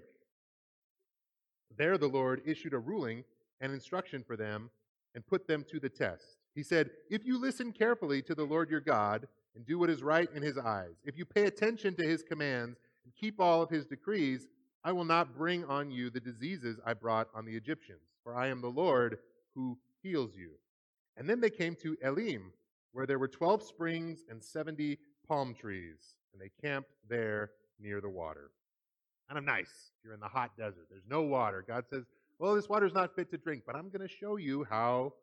There 1.78 1.98
the 1.98 2.08
Lord 2.08 2.42
issued 2.46 2.74
a 2.74 2.80
ruling 2.80 3.24
and 3.62 3.74
instruction 3.74 4.24
for 4.24 4.36
them 4.36 4.70
and 5.14 5.26
put 5.26 5.48
them 5.48 5.66
to 5.72 5.80
the 5.80 5.90
test. 5.90 6.38
He 6.54 6.64
said, 6.64 6.92
If 7.10 7.26
you 7.26 7.40
listen 7.40 7.72
carefully 7.72 8.22
to 8.24 8.36
the 8.36 8.44
Lord 8.44 8.70
your 8.70 8.80
God 8.80 9.28
and 9.56 9.66
do 9.66 9.80
what 9.80 9.90
is 9.90 10.04
right 10.04 10.30
in 10.34 10.42
his 10.42 10.58
eyes, 10.58 10.96
if 11.04 11.18
you 11.18 11.26
pay 11.26 11.46
attention 11.46 11.96
to 11.96 12.08
his 12.08 12.24
commands 12.24 12.80
and 13.04 13.14
keep 13.16 13.40
all 13.40 13.62
of 13.62 13.70
his 13.70 13.86
decrees, 13.86 14.48
I 14.84 14.92
will 14.92 15.06
not 15.06 15.36
bring 15.36 15.66
on 15.66 15.92
you 15.92 16.10
the 16.10 16.20
diseases 16.20 16.80
I 16.86 16.94
brought 16.94 17.28
on 17.34 17.46
the 17.46 17.56
Egyptians, 17.56 18.02
for 18.24 18.36
I 18.36 18.48
am 18.48 18.62
the 18.62 18.68
Lord 18.68 19.18
who 19.56 19.78
heals 20.04 20.36
you. 20.36 20.52
And 21.18 21.30
then 21.30 21.42
they 21.42 21.50
came 21.50 21.76
to 21.82 21.98
Elim, 22.04 22.52
where 22.92 23.06
there 23.06 23.20
were 23.20 23.28
12 23.28 23.64
springs 23.64 24.24
and 24.30 24.44
70 24.44 24.98
palm 25.28 25.56
trees, 25.56 26.16
and 26.32 26.42
they 26.42 26.52
camped 26.62 26.92
there 27.10 27.52
near 27.80 28.00
the 28.00 28.10
water. 28.10 28.52
Kind 29.28 29.38
of 29.40 29.44
nice. 29.44 29.92
If 29.98 30.04
You're 30.04 30.14
in 30.14 30.20
the 30.20 30.28
hot 30.28 30.52
desert. 30.58 30.88
There's 30.90 31.08
no 31.10 31.24
water. 31.24 31.64
God 31.68 31.86
says, 31.90 32.04
Well, 32.40 32.56
this 32.56 32.70
water 32.70 32.86
is 32.86 32.94
not 32.94 33.16
fit 33.16 33.32
to 33.32 33.38
drink, 33.38 33.64
but 33.66 33.76
I'm 33.76 33.90
going 33.90 34.08
to 34.08 34.14
show 34.14 34.38
you 34.38 34.66
how 34.70 35.14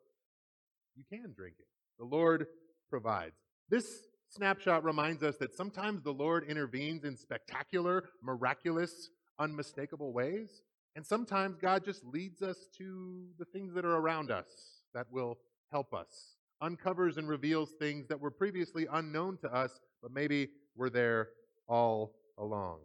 you 0.95 1.03
can 1.09 1.33
drink 1.35 1.55
it. 1.59 1.67
The 1.99 2.05
Lord 2.05 2.47
provides. 2.89 3.35
This 3.69 3.85
snapshot 4.29 4.83
reminds 4.83 5.23
us 5.23 5.37
that 5.37 5.55
sometimes 5.55 6.03
the 6.03 6.11
Lord 6.11 6.45
intervenes 6.47 7.03
in 7.03 7.15
spectacular, 7.15 8.09
miraculous, 8.21 9.09
unmistakable 9.39 10.11
ways. 10.11 10.61
And 10.95 11.05
sometimes 11.05 11.57
God 11.57 11.83
just 11.83 12.03
leads 12.03 12.41
us 12.41 12.57
to 12.77 13.25
the 13.39 13.45
things 13.45 13.73
that 13.73 13.85
are 13.85 13.95
around 13.95 14.31
us 14.31 14.45
that 14.93 15.07
will 15.11 15.37
help 15.71 15.93
us, 15.93 16.35
uncovers 16.61 17.17
and 17.17 17.27
reveals 17.27 17.71
things 17.79 18.07
that 18.07 18.19
were 18.19 18.29
previously 18.29 18.85
unknown 18.91 19.37
to 19.37 19.51
us, 19.51 19.79
but 20.01 20.11
maybe 20.11 20.49
were 20.75 20.89
there 20.89 21.29
all 21.67 22.13
along. 22.37 22.79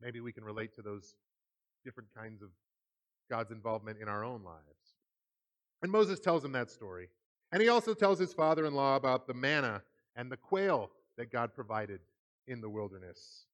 Maybe 0.00 0.20
we 0.20 0.32
can 0.32 0.44
relate 0.44 0.74
to 0.74 0.82
those 0.82 1.14
different 1.84 2.08
kinds 2.16 2.42
of 2.42 2.48
God's 3.30 3.50
involvement 3.50 3.98
in 4.00 4.08
our 4.08 4.24
own 4.24 4.42
lives. 4.42 4.94
And 5.82 5.90
Moses 5.90 6.20
tells 6.20 6.44
him 6.44 6.52
that 6.52 6.70
story. 6.70 7.08
And 7.52 7.62
he 7.62 7.68
also 7.68 7.94
tells 7.94 8.18
his 8.18 8.32
father 8.32 8.64
in 8.66 8.74
law 8.74 8.96
about 8.96 9.26
the 9.26 9.34
manna 9.34 9.82
and 10.16 10.30
the 10.30 10.36
quail 10.36 10.90
that 11.16 11.30
God 11.30 11.54
provided 11.54 12.00
in 12.46 12.60
the 12.60 12.68
wilderness. 12.68 13.46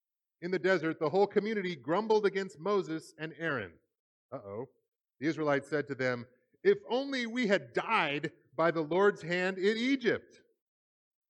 In 0.42 0.50
the 0.50 0.58
desert, 0.58 0.98
the 0.98 1.10
whole 1.10 1.26
community 1.26 1.76
grumbled 1.76 2.24
against 2.24 2.58
Moses 2.58 3.14
and 3.18 3.34
Aaron. 3.38 3.72
Uh 4.32 4.38
oh. 4.38 4.68
The 5.20 5.26
Israelites 5.26 5.68
said 5.68 5.86
to 5.88 5.94
them, 5.94 6.26
If 6.64 6.78
only 6.88 7.26
we 7.26 7.46
had 7.46 7.74
died 7.74 8.30
by 8.56 8.70
the 8.70 8.80
Lord's 8.80 9.22
hand 9.22 9.58
in 9.58 9.76
Egypt. 9.76 10.40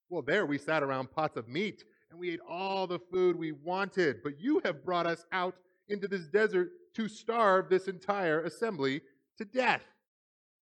Well, 0.09 0.21
there 0.21 0.45
we 0.45 0.57
sat 0.57 0.83
around 0.83 1.11
pots 1.11 1.37
of 1.37 1.47
meat 1.47 1.83
and 2.11 2.19
we 2.19 2.31
ate 2.31 2.41
all 2.47 2.85
the 2.85 2.99
food 2.99 3.37
we 3.37 3.53
wanted, 3.53 4.21
but 4.21 4.39
you 4.39 4.61
have 4.65 4.83
brought 4.85 5.07
us 5.07 5.25
out 5.31 5.55
into 5.87 6.07
this 6.07 6.27
desert 6.27 6.71
to 6.95 7.07
starve 7.07 7.69
this 7.69 7.87
entire 7.87 8.41
assembly 8.41 9.01
to 9.37 9.45
death. 9.45 9.83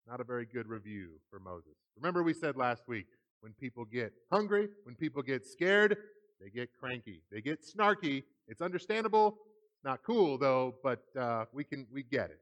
Not 0.08 0.20
a 0.20 0.24
very 0.24 0.44
good 0.44 0.68
review 0.68 1.12
for 1.30 1.38
Moses. 1.38 1.76
Remember, 1.96 2.22
we 2.22 2.34
said 2.34 2.56
last 2.56 2.82
week 2.88 3.06
when 3.40 3.52
people 3.52 3.84
get 3.84 4.12
hungry, 4.30 4.68
when 4.84 4.96
people 4.96 5.22
get 5.22 5.46
scared, 5.46 5.96
they 6.40 6.50
get 6.50 6.70
cranky, 6.78 7.22
they 7.30 7.40
get 7.40 7.60
snarky. 7.64 8.24
It's 8.48 8.60
understandable. 8.60 9.38
It's 9.74 9.84
not 9.84 10.02
cool 10.02 10.38
though, 10.38 10.74
but 10.82 11.04
uh, 11.18 11.44
we 11.52 11.64
can 11.64 11.86
we 11.92 12.02
get 12.02 12.30
it. 12.30 12.40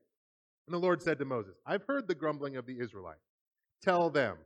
And 0.67 0.75
the 0.75 0.79
Lord 0.79 1.03
said 1.03 1.19
to 1.19 1.25
Moses, 1.25 1.57
I've 1.67 1.85
heard 1.85 2.09
the 2.09 2.15
grumbling 2.15 2.57
of 2.57 2.67
the 2.67 2.79
Israelites. 2.81 3.21
Tell 3.83 4.09
them, 4.09 4.39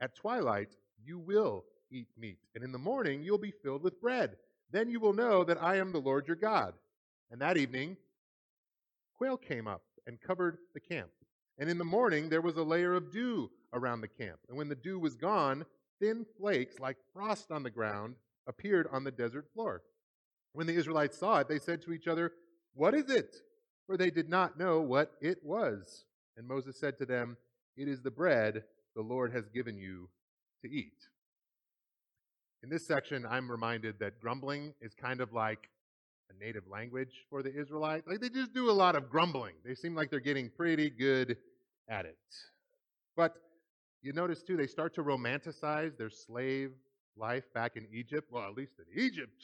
at 0.00 0.14
twilight 0.14 0.76
you 1.02 1.18
will 1.18 1.64
eat 1.92 2.08
meat, 2.18 2.38
and 2.54 2.64
in 2.64 2.72
the 2.72 2.78
morning 2.78 3.22
you'll 3.22 3.38
be 3.38 3.52
filled 3.62 3.82
with 3.82 4.00
bread. 4.00 4.36
Then 4.70 4.90
you 4.90 5.00
will 5.00 5.12
know 5.12 5.44
that 5.44 5.62
I 5.62 5.76
am 5.76 5.92
the 5.92 6.00
Lord 6.00 6.26
your 6.26 6.36
God. 6.36 6.74
And 7.30 7.40
that 7.40 7.58
evening, 7.58 7.96
quail 9.16 9.36
came 9.36 9.68
up 9.68 9.82
and 10.06 10.20
covered 10.20 10.58
the 10.74 10.80
camp. 10.80 11.10
And 11.58 11.68
in 11.68 11.78
the 11.78 11.84
morning 11.84 12.28
there 12.28 12.40
was 12.40 12.56
a 12.56 12.62
layer 12.62 12.94
of 12.94 13.12
dew 13.12 13.50
around 13.72 14.00
the 14.00 14.08
camp. 14.08 14.38
And 14.48 14.56
when 14.56 14.68
the 14.68 14.74
dew 14.74 14.98
was 14.98 15.14
gone, 15.14 15.64
thin 16.00 16.26
flakes 16.38 16.80
like 16.80 16.96
frost 17.12 17.50
on 17.50 17.62
the 17.62 17.70
ground 17.70 18.16
appeared 18.46 18.88
on 18.90 19.04
the 19.04 19.10
desert 19.10 19.46
floor. 19.52 19.82
When 20.52 20.66
the 20.66 20.74
Israelites 20.74 21.18
saw 21.18 21.38
it, 21.38 21.48
they 21.48 21.58
said 21.58 21.82
to 21.82 21.92
each 21.92 22.08
other, 22.08 22.32
What 22.74 22.94
is 22.94 23.10
it? 23.10 23.36
For 23.86 23.96
they 23.96 24.10
did 24.10 24.28
not 24.28 24.58
know 24.58 24.80
what 24.80 25.12
it 25.20 25.38
was. 25.42 26.04
And 26.36 26.46
Moses 26.46 26.78
said 26.78 26.98
to 26.98 27.06
them, 27.06 27.36
It 27.76 27.88
is 27.88 28.00
the 28.00 28.10
bread 28.10 28.64
the 28.94 29.02
Lord 29.02 29.32
has 29.32 29.48
given 29.48 29.78
you 29.78 30.08
to 30.62 30.70
eat. 30.70 31.08
In 32.62 32.68
this 32.68 32.86
section, 32.86 33.26
I'm 33.28 33.50
reminded 33.50 33.98
that 33.98 34.20
grumbling 34.20 34.72
is 34.80 34.94
kind 34.94 35.20
of 35.20 35.32
like 35.32 35.68
a 36.30 36.44
native 36.44 36.68
language 36.68 37.26
for 37.28 37.42
the 37.42 37.52
Israelites. 37.52 38.06
Like 38.06 38.20
they 38.20 38.28
just 38.28 38.54
do 38.54 38.70
a 38.70 38.72
lot 38.72 38.94
of 38.94 39.10
grumbling. 39.10 39.54
They 39.64 39.74
seem 39.74 39.96
like 39.96 40.10
they're 40.10 40.20
getting 40.20 40.48
pretty 40.48 40.88
good 40.88 41.36
at 41.88 42.06
it. 42.06 42.18
But 43.16 43.34
you 44.00 44.12
notice 44.12 44.42
too, 44.42 44.56
they 44.56 44.68
start 44.68 44.94
to 44.94 45.02
romanticize 45.02 45.96
their 45.96 46.08
slave 46.08 46.70
life 47.16 47.44
back 47.52 47.76
in 47.76 47.86
Egypt. 47.92 48.28
Well, 48.30 48.44
at 48.44 48.54
least 48.54 48.74
in 48.78 49.02
Egypt, 49.02 49.42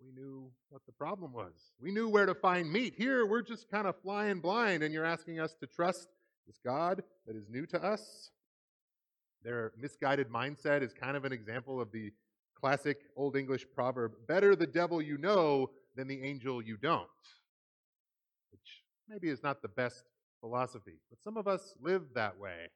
we 0.00 0.10
knew 0.10 0.50
what 0.70 0.84
the 0.86 0.92
problem 0.92 1.32
was. 1.32 1.52
We 1.80 1.92
knew 1.92 2.08
where 2.08 2.26
to 2.26 2.34
find 2.34 2.70
meat. 2.70 2.94
Here, 2.96 3.24
we're 3.26 3.42
just 3.42 3.70
kind 3.70 3.86
of 3.86 3.94
flying 4.02 4.40
blind, 4.40 4.82
and 4.82 4.92
you're 4.92 5.04
asking 5.04 5.38
us 5.38 5.54
to 5.60 5.68
trust 5.68 6.08
this 6.46 6.58
God 6.64 7.02
that 7.26 7.36
is 7.36 7.48
new 7.48 7.64
to 7.66 7.82
us. 7.82 8.30
Their 9.44 9.72
misguided 9.78 10.30
mindset 10.30 10.82
is 10.82 10.92
kind 10.92 11.16
of 11.16 11.24
an 11.24 11.32
example 11.32 11.80
of 11.80 11.92
the 11.92 12.12
classic 12.64 12.96
Old 13.14 13.36
English 13.36 13.66
proverb 13.74 14.12
better 14.26 14.56
the 14.56 14.66
devil 14.66 15.02
you 15.02 15.18
know 15.18 15.68
than 15.96 16.08
the 16.08 16.22
angel 16.22 16.62
you 16.62 16.78
don't, 16.78 17.06
which 18.52 18.82
maybe 19.06 19.28
is 19.28 19.42
not 19.42 19.60
the 19.60 19.68
best 19.68 20.04
philosophy, 20.40 20.94
but 21.10 21.22
some 21.22 21.36
of 21.36 21.46
us 21.46 21.74
live 21.82 22.04
that 22.14 22.38
way. 22.38 22.68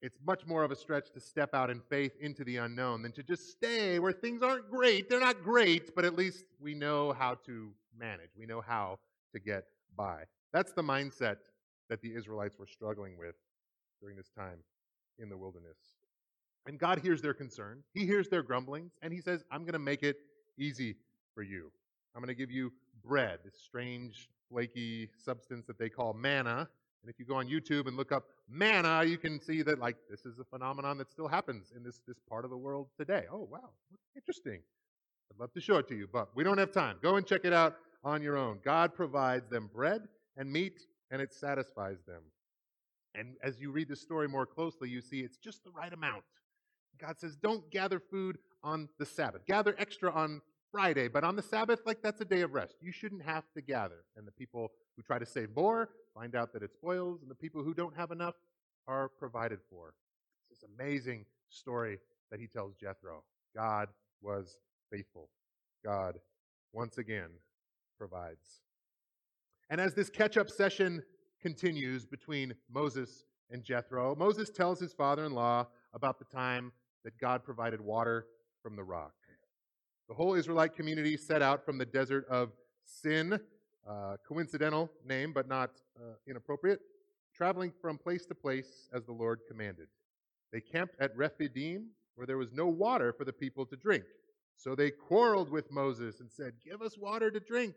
It's 0.00 0.20
much 0.24 0.46
more 0.46 0.62
of 0.62 0.70
a 0.70 0.76
stretch 0.76 1.10
to 1.10 1.18
step 1.18 1.54
out 1.54 1.70
in 1.70 1.80
faith 1.90 2.12
into 2.20 2.44
the 2.44 2.58
unknown 2.58 3.02
than 3.02 3.10
to 3.14 3.24
just 3.24 3.50
stay 3.50 3.98
where 3.98 4.12
things 4.12 4.44
aren't 4.44 4.70
great. 4.70 5.10
They're 5.10 5.18
not 5.18 5.42
great, 5.42 5.92
but 5.96 6.04
at 6.04 6.14
least 6.14 6.44
we 6.60 6.72
know 6.72 7.14
how 7.14 7.34
to 7.46 7.72
manage. 7.98 8.30
We 8.38 8.46
know 8.46 8.60
how 8.60 9.00
to 9.32 9.40
get 9.40 9.64
by. 9.96 10.22
That's 10.52 10.72
the 10.72 10.84
mindset 10.84 11.38
that 11.90 12.00
the 12.00 12.14
Israelites 12.14 12.60
were 12.60 12.68
struggling 12.68 13.18
with 13.18 13.34
during 14.00 14.16
this 14.16 14.30
time 14.38 14.58
in 15.18 15.28
the 15.28 15.36
wilderness. 15.36 15.78
And 16.66 16.78
God 16.78 16.98
hears 17.00 17.20
their 17.20 17.34
concern, 17.34 17.82
He 17.92 18.06
hears 18.06 18.28
their 18.28 18.42
grumblings, 18.42 18.92
and 19.02 19.12
He 19.12 19.20
says, 19.20 19.44
I'm 19.50 19.62
going 19.62 19.74
to 19.74 19.78
make 19.78 20.02
it 20.02 20.16
easy 20.58 20.96
for 21.34 21.42
you. 21.42 21.70
I'm 22.14 22.22
going 22.22 22.34
to 22.34 22.34
give 22.34 22.50
you 22.50 22.72
bread, 23.04 23.40
this 23.44 23.54
strange, 23.62 24.28
flaky 24.50 25.10
substance 25.22 25.66
that 25.66 25.78
they 25.78 25.88
call 25.88 26.14
manna. 26.14 26.68
And 27.02 27.10
if 27.10 27.18
you 27.18 27.26
go 27.26 27.34
on 27.34 27.48
YouTube 27.48 27.86
and 27.86 27.96
look 27.96 28.12
up 28.12 28.24
manna, 28.48 29.04
you 29.04 29.18
can 29.18 29.40
see 29.40 29.62
that 29.62 29.78
like 29.78 29.96
this 30.08 30.24
is 30.24 30.38
a 30.38 30.44
phenomenon 30.44 30.96
that 30.98 31.10
still 31.10 31.28
happens 31.28 31.72
in 31.76 31.82
this, 31.82 32.00
this 32.06 32.18
part 32.30 32.44
of 32.44 32.50
the 32.50 32.56
world 32.56 32.88
today. 32.96 33.24
Oh, 33.30 33.46
wow. 33.50 33.70
Interesting. 34.16 34.60
I'd 35.30 35.40
love 35.40 35.52
to 35.52 35.60
show 35.60 35.76
it 35.76 35.88
to 35.88 35.96
you, 35.96 36.08
but 36.10 36.28
we 36.34 36.44
don't 36.44 36.58
have 36.58 36.72
time. 36.72 36.96
Go 37.02 37.16
and 37.16 37.26
check 37.26 37.44
it 37.44 37.52
out 37.52 37.76
on 38.04 38.22
your 38.22 38.36
own. 38.36 38.58
God 38.64 38.94
provides 38.94 39.48
them 39.48 39.68
bread 39.74 40.02
and 40.36 40.50
meat, 40.50 40.82
and 41.10 41.20
it 41.20 41.32
satisfies 41.34 41.98
them. 42.06 42.22
And 43.14 43.36
as 43.42 43.60
you 43.60 43.70
read 43.70 43.88
the 43.88 43.96
story 43.96 44.28
more 44.28 44.46
closely, 44.46 44.88
you 44.88 45.00
see 45.00 45.20
it's 45.20 45.36
just 45.36 45.62
the 45.64 45.70
right 45.70 45.92
amount. 45.92 46.24
God 46.98 47.18
says, 47.18 47.36
don't 47.36 47.70
gather 47.70 48.00
food 48.00 48.38
on 48.62 48.88
the 48.98 49.06
Sabbath. 49.06 49.46
Gather 49.46 49.74
extra 49.78 50.12
on 50.12 50.40
Friday, 50.70 51.08
but 51.08 51.24
on 51.24 51.36
the 51.36 51.42
Sabbath, 51.42 51.80
like 51.86 52.02
that's 52.02 52.20
a 52.20 52.24
day 52.24 52.40
of 52.40 52.52
rest. 52.52 52.76
You 52.80 52.92
shouldn't 52.92 53.22
have 53.22 53.44
to 53.54 53.60
gather. 53.60 54.04
And 54.16 54.26
the 54.26 54.32
people 54.32 54.72
who 54.96 55.02
try 55.02 55.18
to 55.18 55.26
save 55.26 55.54
more 55.54 55.90
find 56.14 56.34
out 56.34 56.52
that 56.52 56.62
it 56.62 56.72
spoils, 56.72 57.22
and 57.22 57.30
the 57.30 57.34
people 57.34 57.62
who 57.62 57.74
don't 57.74 57.96
have 57.96 58.10
enough 58.10 58.34
are 58.86 59.08
provided 59.08 59.58
for. 59.70 59.94
It's 60.50 60.60
this 60.60 60.70
amazing 60.78 61.26
story 61.48 61.98
that 62.30 62.40
he 62.40 62.46
tells 62.46 62.74
Jethro. 62.74 63.22
God 63.54 63.88
was 64.22 64.58
faithful. 64.90 65.28
God, 65.84 66.18
once 66.72 66.98
again, 66.98 67.30
provides. 67.98 68.60
And 69.70 69.80
as 69.80 69.94
this 69.94 70.10
catch 70.10 70.36
up 70.36 70.50
session 70.50 71.02
continues 71.40 72.04
between 72.06 72.54
Moses 72.72 73.24
and 73.50 73.62
Jethro, 73.62 74.14
Moses 74.16 74.50
tells 74.50 74.80
his 74.80 74.92
father 74.92 75.24
in 75.24 75.32
law 75.32 75.66
about 75.92 76.18
the 76.18 76.24
time 76.24 76.72
that 77.04 77.18
God 77.18 77.44
provided 77.44 77.80
water 77.80 78.26
from 78.62 78.76
the 78.76 78.84
rock. 78.84 79.12
The 80.08 80.14
whole 80.14 80.34
Israelite 80.34 80.74
community 80.74 81.16
set 81.16 81.42
out 81.42 81.64
from 81.64 81.78
the 81.78 81.86
desert 81.86 82.26
of 82.28 82.50
Sin, 82.86 83.40
uh, 83.88 84.16
coincidental 84.26 84.90
name, 85.06 85.32
but 85.32 85.48
not 85.48 85.70
uh, 85.98 86.14
inappropriate, 86.28 86.80
traveling 87.34 87.72
from 87.80 87.98
place 87.98 88.26
to 88.26 88.34
place 88.34 88.88
as 88.92 89.04
the 89.04 89.12
Lord 89.12 89.40
commanded. 89.48 89.88
They 90.52 90.60
camped 90.60 90.94
at 91.00 91.16
Rephidim, 91.16 91.88
where 92.14 92.26
there 92.26 92.38
was 92.38 92.52
no 92.52 92.66
water 92.66 93.12
for 93.12 93.24
the 93.24 93.32
people 93.32 93.66
to 93.66 93.76
drink. 93.76 94.04
So 94.56 94.74
they 94.74 94.90
quarreled 94.90 95.50
with 95.50 95.72
Moses 95.72 96.20
and 96.20 96.30
said, 96.30 96.52
Give 96.64 96.80
us 96.80 96.96
water 96.96 97.30
to 97.30 97.40
drink. 97.40 97.74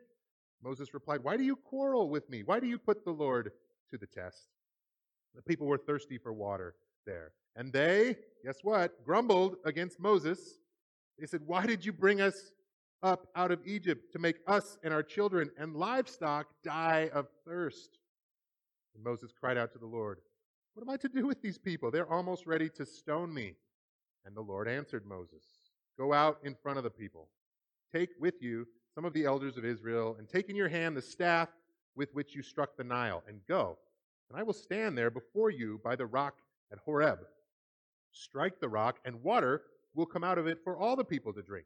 Moses 0.63 0.93
replied, 0.93 1.23
Why 1.23 1.37
do 1.37 1.43
you 1.43 1.55
quarrel 1.55 2.09
with 2.09 2.29
me? 2.29 2.43
Why 2.43 2.59
do 2.59 2.67
you 2.67 2.77
put 2.77 3.03
the 3.03 3.11
Lord 3.11 3.51
to 3.89 3.97
the 3.97 4.07
test? 4.07 4.49
The 5.35 5.41
people 5.41 5.67
were 5.67 5.77
thirsty 5.77 6.17
for 6.17 6.33
water 6.33 6.75
there. 7.05 7.31
And 7.57 7.73
they, 7.73 8.15
guess 8.45 8.59
what, 8.61 9.03
grumbled 9.03 9.55
against 9.65 9.99
Moses. 9.99 10.59
They 11.19 11.25
said, 11.25 11.41
Why 11.45 11.65
did 11.65 11.83
you 11.83 11.91
bring 11.91 12.21
us 12.21 12.53
up 13.01 13.27
out 13.35 13.51
of 13.51 13.59
Egypt 13.65 14.13
to 14.13 14.19
make 14.19 14.37
us 14.45 14.77
and 14.83 14.93
our 14.93 15.01
children 15.03 15.49
and 15.57 15.75
livestock 15.75 16.45
die 16.63 17.09
of 17.13 17.27
thirst? 17.45 17.97
And 18.93 19.03
Moses 19.03 19.31
cried 19.37 19.57
out 19.57 19.73
to 19.73 19.79
the 19.79 19.87
Lord, 19.87 20.19
What 20.75 20.83
am 20.83 20.89
I 20.91 20.97
to 20.97 21.09
do 21.09 21.25
with 21.25 21.41
these 21.41 21.57
people? 21.57 21.89
They're 21.89 22.11
almost 22.11 22.45
ready 22.45 22.69
to 22.69 22.85
stone 22.85 23.33
me. 23.33 23.55
And 24.23 24.37
the 24.37 24.41
Lord 24.41 24.67
answered 24.67 25.05
Moses, 25.07 25.43
Go 25.97 26.13
out 26.13 26.37
in 26.43 26.55
front 26.61 26.77
of 26.77 26.83
the 26.83 26.91
people. 26.91 27.27
Take 27.91 28.09
with 28.19 28.35
you 28.39 28.67
some 28.93 29.03
of 29.03 29.13
the 29.13 29.25
elders 29.25 29.57
of 29.57 29.65
Israel, 29.65 30.15
and 30.19 30.29
take 30.29 30.49
in 30.49 30.55
your 30.55 30.69
hand 30.69 30.95
the 30.95 31.01
staff 31.01 31.49
with 31.95 32.13
which 32.13 32.35
you 32.35 32.43
struck 32.43 32.77
the 32.77 32.83
Nile, 32.83 33.23
and 33.27 33.39
go. 33.47 33.77
And 34.29 34.39
I 34.39 34.43
will 34.43 34.53
stand 34.53 34.95
there 34.95 35.09
before 35.09 35.49
you 35.49 35.79
by 35.83 35.95
the 35.95 36.05
rock 36.05 36.35
at 36.71 36.79
Horeb. 36.79 37.19
Strike 38.11 38.59
the 38.59 38.69
rock, 38.69 38.99
and 39.05 39.23
water 39.23 39.61
will 39.93 40.05
come 40.05 40.23
out 40.23 40.37
of 40.37 40.47
it 40.47 40.59
for 40.63 40.77
all 40.77 40.95
the 40.95 41.03
people 41.03 41.33
to 41.33 41.41
drink. 41.41 41.65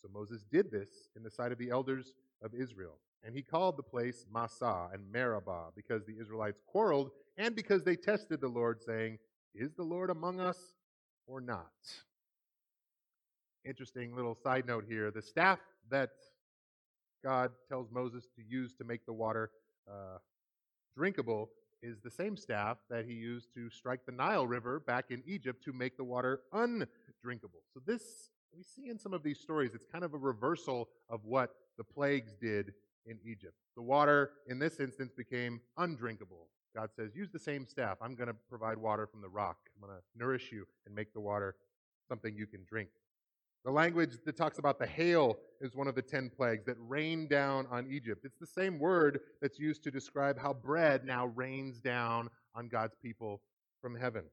So 0.00 0.08
Moses 0.12 0.44
did 0.50 0.70
this 0.70 1.08
in 1.16 1.22
the 1.22 1.30
sight 1.30 1.52
of 1.52 1.58
the 1.58 1.70
elders 1.70 2.12
of 2.42 2.54
Israel. 2.54 2.98
And 3.22 3.34
he 3.34 3.42
called 3.42 3.76
the 3.76 3.82
place 3.82 4.24
Massah 4.32 4.88
and 4.92 5.12
Meribah 5.12 5.72
because 5.76 6.06
the 6.06 6.16
Israelites 6.18 6.60
quarreled 6.66 7.10
and 7.36 7.54
because 7.54 7.84
they 7.84 7.96
tested 7.96 8.40
the 8.40 8.48
Lord, 8.48 8.80
saying, 8.82 9.18
Is 9.54 9.74
the 9.74 9.82
Lord 9.82 10.08
among 10.10 10.40
us 10.40 10.58
or 11.26 11.40
not? 11.40 11.70
Interesting 13.64 14.16
little 14.16 14.34
side 14.34 14.66
note 14.66 14.86
here. 14.88 15.10
The 15.10 15.20
staff 15.20 15.58
that 15.90 16.10
God 17.22 17.50
tells 17.68 17.90
Moses 17.90 18.26
to 18.36 18.42
use 18.42 18.74
to 18.76 18.84
make 18.84 19.04
the 19.04 19.12
water 19.12 19.50
uh, 19.86 20.18
drinkable 20.96 21.50
is 21.82 22.00
the 22.00 22.10
same 22.10 22.36
staff 22.36 22.78
that 22.90 23.04
he 23.06 23.14
used 23.14 23.52
to 23.54 23.70
strike 23.70 24.04
the 24.06 24.12
Nile 24.12 24.46
River 24.46 24.80
back 24.80 25.06
in 25.10 25.22
Egypt 25.26 25.64
to 25.64 25.72
make 25.72 25.96
the 25.96 26.04
water 26.04 26.40
undrinkable. 26.52 27.60
So, 27.72 27.80
this, 27.84 28.30
we 28.56 28.62
see 28.62 28.90
in 28.90 28.98
some 28.98 29.12
of 29.12 29.22
these 29.22 29.40
stories, 29.40 29.72
it's 29.74 29.86
kind 29.90 30.04
of 30.04 30.14
a 30.14 30.18
reversal 30.18 30.88
of 31.08 31.24
what 31.24 31.54
the 31.78 31.84
plagues 31.84 32.34
did 32.40 32.74
in 33.06 33.18
Egypt. 33.24 33.54
The 33.76 33.82
water, 33.82 34.32
in 34.46 34.58
this 34.58 34.80
instance, 34.80 35.12
became 35.16 35.60
undrinkable. 35.78 36.48
God 36.74 36.90
says, 36.94 37.16
use 37.16 37.30
the 37.32 37.38
same 37.38 37.66
staff. 37.66 37.98
I'm 38.00 38.14
going 38.14 38.28
to 38.28 38.36
provide 38.48 38.78
water 38.78 39.06
from 39.06 39.22
the 39.22 39.28
rock. 39.28 39.56
I'm 39.74 39.88
going 39.88 39.98
to 39.98 40.04
nourish 40.16 40.52
you 40.52 40.66
and 40.86 40.94
make 40.94 41.12
the 41.12 41.20
water 41.20 41.56
something 42.08 42.36
you 42.36 42.46
can 42.46 42.64
drink. 42.68 42.90
The 43.64 43.70
language 43.70 44.16
that 44.24 44.36
talks 44.36 44.58
about 44.58 44.78
the 44.78 44.86
hail 44.86 45.36
is 45.60 45.76
one 45.76 45.86
of 45.86 45.94
the 45.94 46.02
ten 46.02 46.30
plagues 46.30 46.64
that 46.64 46.76
rained 46.78 47.28
down 47.28 47.66
on 47.70 47.86
Egypt. 47.90 48.24
It's 48.24 48.38
the 48.38 48.46
same 48.46 48.78
word 48.78 49.20
that's 49.42 49.58
used 49.58 49.82
to 49.84 49.90
describe 49.90 50.38
how 50.38 50.54
bread 50.54 51.04
now 51.04 51.26
rains 51.26 51.78
down 51.78 52.30
on 52.54 52.68
God's 52.68 52.96
people 53.02 53.42
from 53.82 53.94
heaven. 53.94 54.24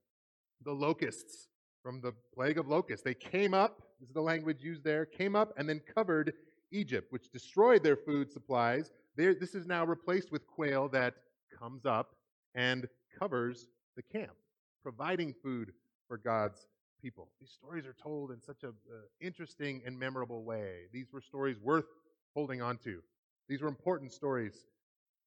The 0.64 0.72
locusts 0.72 1.50
from 1.84 2.00
the 2.00 2.14
plague 2.34 2.58
of 2.58 2.68
locusts, 2.68 3.04
they 3.04 3.14
came 3.14 3.54
up, 3.54 3.82
this 4.00 4.08
is 4.08 4.14
the 4.14 4.22
language 4.22 4.64
used 4.64 4.84
there, 4.84 5.06
came 5.06 5.36
up 5.36 5.54
and 5.58 5.68
then 5.68 5.82
covered 5.94 6.34
Egypt, 6.72 7.12
which 7.12 7.30
destroyed 7.30 7.84
their 7.84 7.98
food 7.98 8.32
supplies. 8.32 8.92
this 9.16 9.56
is 9.56 9.66
now 9.66 9.86
replaced 9.86 10.32
with 10.32 10.48
quail 10.48 10.88
that 10.90 11.16
comes 11.58 11.86
up 11.86 12.16
and 12.56 12.88
covers 13.20 13.68
the 13.96 14.04
camp, 14.04 14.36
providing 14.84 15.34
food 15.44 15.74
for 16.08 16.18
God's 16.18 16.68
people. 17.02 17.30
These 17.40 17.52
stories 17.52 17.86
are 17.86 17.96
told 18.02 18.32
in 18.32 18.42
such 18.42 18.64
an 18.64 18.74
uh, 18.90 18.96
interesting 19.22 19.82
and 19.86 19.98
memorable 19.98 20.44
way. 20.44 20.88
These 20.92 21.12
were 21.12 21.22
stories 21.22 21.60
worth 21.60 21.86
holding 22.34 22.62
on 22.62 22.78
to. 22.80 23.02
These 23.50 23.62
were 23.62 23.68
important 23.68 24.12
stories 24.12 24.66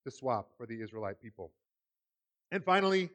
to 0.05 0.11
swap 0.11 0.51
for 0.57 0.67
the 0.67 0.81
Israelite 0.83 1.21
people. 1.21 1.51
And 2.51 2.65
finally, 2.65 3.11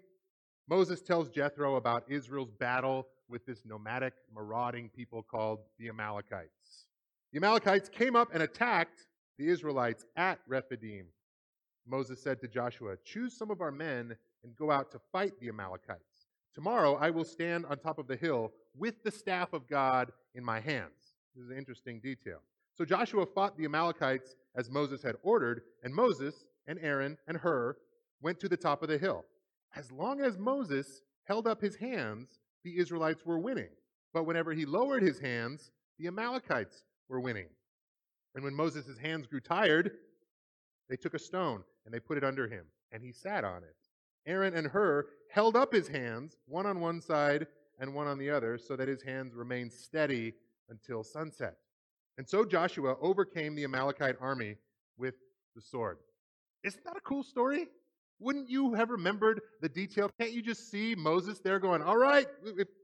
Moses 0.68 1.02
tells 1.02 1.30
Jethro 1.30 1.76
about 1.76 2.04
Israel's 2.10 2.52
battle 2.52 3.08
with 3.30 3.46
this 3.46 3.66
nomadic, 3.66 4.14
marauding 4.34 4.90
people 4.90 5.24
called 5.24 5.60
the 5.80 5.90
Amalekites. 5.90 6.88
The 7.32 7.38
Amalekites 7.38 7.90
came 7.90 8.16
up 8.16 8.30
and 8.34 8.44
attacked 8.44 9.08
the 9.38 9.50
Israelites 9.50 10.06
at 10.16 10.40
Rephidim. 10.48 11.08
Moses 11.88 12.22
said 12.22 12.40
to 12.42 12.48
Joshua, 12.48 12.96
Choose 13.04 13.38
some 13.38 13.52
of 13.52 13.62
our 13.62 13.72
men 13.72 14.16
and 14.44 14.56
go 14.56 14.72
out 14.72 14.92
to 14.92 15.00
fight 15.12 15.34
the 15.40 15.50
Amalekites. 15.50 16.15
Tomorrow 16.56 16.96
I 16.96 17.10
will 17.10 17.26
stand 17.26 17.66
on 17.66 17.78
top 17.78 18.00
of 18.00 18.08
the 18.08 18.16
hill 18.16 18.54
with 18.76 19.04
the 19.04 19.12
staff 19.12 19.52
of 19.52 19.68
God 19.68 20.12
in 20.34 20.44
my 20.44 20.62
hands. 20.62 21.14
This 21.36 21.44
is 21.44 21.52
an 21.52 21.58
interesting 21.58 22.00
detail. 22.00 22.40
So 22.74 22.86
Joshua 22.86 23.26
fought 23.26 23.58
the 23.58 23.66
Amalekites 23.66 24.36
as 24.56 24.72
Moses 24.72 25.04
had 25.04 25.16
ordered, 25.22 25.62
and 25.84 25.94
Moses 25.94 26.46
and 26.68 26.80
Aaron 26.82 27.18
and 27.28 27.38
Hur 27.38 27.76
went 28.22 28.40
to 28.40 28.50
the 28.50 28.58
top 28.58 28.82
of 28.82 28.90
the 28.90 28.98
hill. 28.98 29.26
As 29.76 29.92
long 29.92 30.22
as 30.22 30.38
Moses 30.38 31.02
held 31.26 31.46
up 31.46 31.62
his 31.62 31.76
hands, 31.76 32.40
the 32.64 32.78
Israelites 32.78 33.26
were 33.26 33.40
winning. 33.40 33.70
But 34.14 34.24
whenever 34.24 34.54
he 34.54 34.66
lowered 34.66 35.04
his 35.04 35.20
hands, 35.20 35.72
the 36.00 36.08
Amalekites 36.08 36.86
were 37.10 37.20
winning. 37.20 37.48
And 38.34 38.44
when 38.44 38.54
Moses' 38.54 38.98
hands 38.98 39.28
grew 39.28 39.42
tired, 39.42 39.92
they 40.90 40.96
took 40.96 41.14
a 41.14 41.20
stone 41.20 41.64
and 41.84 41.94
they 41.94 42.00
put 42.00 42.18
it 42.18 42.24
under 42.24 42.48
him, 42.48 42.66
and 42.92 43.04
he 43.04 43.12
sat 43.12 43.44
on 43.44 43.64
it. 43.64 43.76
Aaron 44.26 44.56
and 44.56 44.68
Hur 44.68 45.08
held 45.30 45.56
up 45.56 45.74
his 45.74 45.88
hands, 45.88 46.38
one 46.48 46.66
on 46.66 46.80
one 46.80 47.02
side 47.02 47.48
and 47.80 47.94
one 47.94 48.08
on 48.08 48.18
the 48.18 48.30
other, 48.30 48.58
so 48.58 48.76
that 48.76 48.88
his 48.88 49.02
hands 49.02 49.34
remained 49.34 49.72
steady 49.72 50.34
until 50.70 51.04
sunset. 51.04 51.58
And 52.18 52.28
so 52.28 52.46
Joshua 52.46 52.96
overcame 53.02 53.56
the 53.56 53.66
Amalekite 53.66 54.16
army 54.22 54.56
with 54.98 55.16
the 55.56 55.62
sword. 55.62 55.98
Isn't 56.64 56.84
that 56.86 56.98
a 56.98 57.02
cool 57.02 57.24
story? 57.24 57.68
Wouldn't 58.20 58.50
you 58.50 58.74
have 58.74 58.90
remembered 58.90 59.42
the 59.62 59.68
detail? 59.68 60.10
Can't 60.20 60.32
you 60.32 60.42
just 60.42 60.72
see 60.72 60.96
Moses 60.96 61.40
there 61.40 61.60
going, 61.60 61.82
All 61.82 61.98
right, 61.98 62.28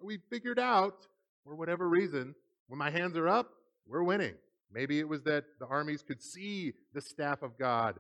we 0.04 0.18
figured 0.30 0.60
out, 0.60 1.08
for 1.46 1.56
whatever 1.56 1.88
reason, 1.88 2.36
when 2.68 2.78
my 2.78 2.90
hands 2.90 3.18
are 3.18 3.30
up, 3.30 3.52
we're 3.88 4.04
winning. 4.04 4.36
Maybe 4.72 5.00
it 5.00 5.08
was 5.08 5.24
that 5.24 5.46
the 5.60 5.68
armies 5.68 6.04
could 6.04 6.22
see 6.22 6.74
the 6.94 7.02
staff 7.02 7.42
of 7.42 7.58
God 7.58 8.00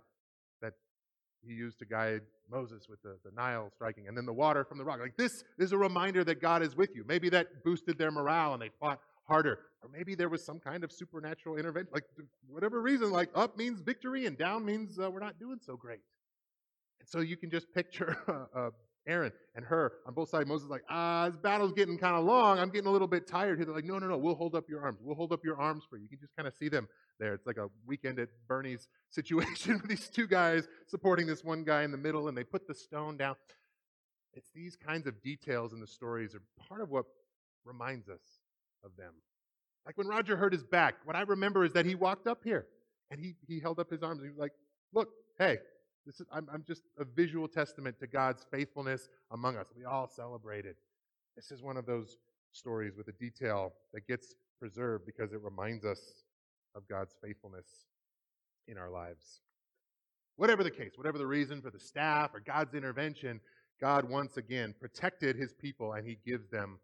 he 1.45 1.53
used 1.53 1.79
to 1.79 1.85
guide 1.85 2.21
Moses 2.49 2.87
with 2.89 3.01
the, 3.01 3.17
the 3.23 3.31
Nile 3.31 3.69
striking, 3.73 4.07
and 4.07 4.15
then 4.15 4.25
the 4.25 4.33
water 4.33 4.63
from 4.63 4.77
the 4.77 4.83
rock. 4.83 4.99
Like 4.99 5.17
this 5.17 5.43
is 5.57 5.71
a 5.71 5.77
reminder 5.77 6.23
that 6.23 6.41
God 6.41 6.61
is 6.61 6.75
with 6.75 6.95
you. 6.95 7.03
Maybe 7.07 7.29
that 7.29 7.63
boosted 7.63 7.97
their 7.97 8.11
morale 8.11 8.53
and 8.53 8.61
they 8.61 8.69
fought 8.79 8.99
harder. 9.23 9.59
Or 9.83 9.89
maybe 9.89 10.13
there 10.13 10.29
was 10.29 10.43
some 10.43 10.59
kind 10.59 10.83
of 10.83 10.91
supernatural 10.91 11.57
intervention. 11.57 11.91
Like, 11.93 12.03
whatever 12.47 12.81
reason, 12.81 13.11
like 13.11 13.29
up 13.33 13.57
means 13.57 13.81
victory 13.81 14.25
and 14.25 14.37
down 14.37 14.63
means 14.63 14.99
uh, 14.99 15.09
we're 15.09 15.19
not 15.19 15.39
doing 15.39 15.59
so 15.59 15.75
great. 15.75 16.01
And 16.99 17.09
so 17.09 17.21
you 17.21 17.37
can 17.37 17.49
just 17.49 17.73
picture 17.73 18.17
uh, 18.27 18.59
uh, 18.59 18.69
Aaron 19.07 19.31
and 19.55 19.65
Hur 19.65 19.91
on 20.05 20.13
both 20.13 20.29
sides. 20.29 20.47
Moses 20.47 20.69
like, 20.69 20.83
ah, 20.89 21.27
this 21.29 21.37
battle's 21.37 21.73
getting 21.73 21.97
kind 21.97 22.15
of 22.15 22.23
long. 22.25 22.59
I'm 22.59 22.69
getting 22.69 22.87
a 22.87 22.91
little 22.91 23.07
bit 23.07 23.27
tired 23.27 23.57
here. 23.57 23.65
They're 23.65 23.73
like, 23.73 23.85
no, 23.85 23.97
no, 23.97 24.07
no, 24.07 24.17
we'll 24.17 24.35
hold 24.35 24.53
up 24.53 24.69
your 24.69 24.81
arms. 24.81 24.99
We'll 25.01 25.15
hold 25.15 25.31
up 25.31 25.43
your 25.43 25.59
arms 25.59 25.83
for 25.89 25.97
you. 25.97 26.03
You 26.03 26.09
can 26.09 26.19
just 26.19 26.35
kind 26.35 26.47
of 26.47 26.53
see 26.53 26.69
them 26.69 26.87
there. 27.21 27.33
It's 27.35 27.45
like 27.45 27.57
a 27.57 27.69
weekend 27.85 28.19
at 28.19 28.29
Bernie's 28.47 28.89
situation 29.11 29.73
with 29.81 29.89
these 29.89 30.09
two 30.09 30.27
guys 30.27 30.67
supporting 30.87 31.27
this 31.27 31.43
one 31.43 31.63
guy 31.63 31.83
in 31.83 31.91
the 31.91 31.97
middle, 31.97 32.27
and 32.27 32.37
they 32.37 32.43
put 32.43 32.67
the 32.67 32.73
stone 32.73 33.15
down. 33.15 33.35
It's 34.33 34.49
these 34.53 34.75
kinds 34.75 35.07
of 35.07 35.21
details 35.21 35.71
in 35.71 35.79
the 35.79 35.87
stories 35.87 36.35
are 36.35 36.41
part 36.67 36.81
of 36.81 36.89
what 36.89 37.05
reminds 37.63 38.09
us 38.09 38.21
of 38.83 38.91
them. 38.97 39.13
Like 39.85 39.97
when 39.97 40.07
Roger 40.07 40.35
hurt 40.35 40.51
his 40.51 40.63
back, 40.63 40.95
what 41.05 41.15
I 41.15 41.21
remember 41.21 41.63
is 41.63 41.73
that 41.73 41.85
he 41.85 41.95
walked 41.95 42.27
up 42.27 42.43
here 42.43 42.65
and 43.09 43.19
he, 43.19 43.35
he 43.47 43.59
held 43.59 43.79
up 43.79 43.89
his 43.89 44.03
arms 44.03 44.19
and 44.19 44.27
he 44.27 44.31
was 44.31 44.39
like, 44.39 44.53
Look, 44.93 45.09
hey, 45.37 45.59
this 46.05 46.19
is, 46.19 46.27
I'm, 46.31 46.47
I'm 46.51 46.63
just 46.67 46.81
a 46.99 47.05
visual 47.05 47.47
testament 47.47 47.97
to 47.99 48.07
God's 48.07 48.45
faithfulness 48.51 49.07
among 49.31 49.57
us. 49.57 49.67
We 49.77 49.85
all 49.85 50.07
celebrated. 50.07 50.75
This 51.35 51.51
is 51.51 51.61
one 51.61 51.77
of 51.77 51.85
those 51.85 52.17
stories 52.51 52.97
with 52.97 53.07
a 53.07 53.13
detail 53.13 53.73
that 53.93 54.05
gets 54.07 54.35
preserved 54.59 55.05
because 55.05 55.31
it 55.31 55.41
reminds 55.41 55.85
us 55.85 56.23
of 56.75 56.87
God's 56.87 57.15
faithfulness 57.23 57.67
in 58.67 58.77
our 58.77 58.89
lives. 58.89 59.41
Whatever 60.35 60.63
the 60.63 60.71
case, 60.71 60.93
whatever 60.95 61.17
the 61.17 61.27
reason 61.27 61.61
for 61.61 61.69
the 61.69 61.79
staff 61.79 62.31
or 62.33 62.39
God's 62.39 62.73
intervention, 62.73 63.39
God 63.79 64.09
once 64.09 64.37
again 64.37 64.73
protected 64.79 65.35
his 65.35 65.53
people 65.53 65.93
and 65.93 66.07
he 66.07 66.17
gives 66.25 66.49
them 66.49 66.79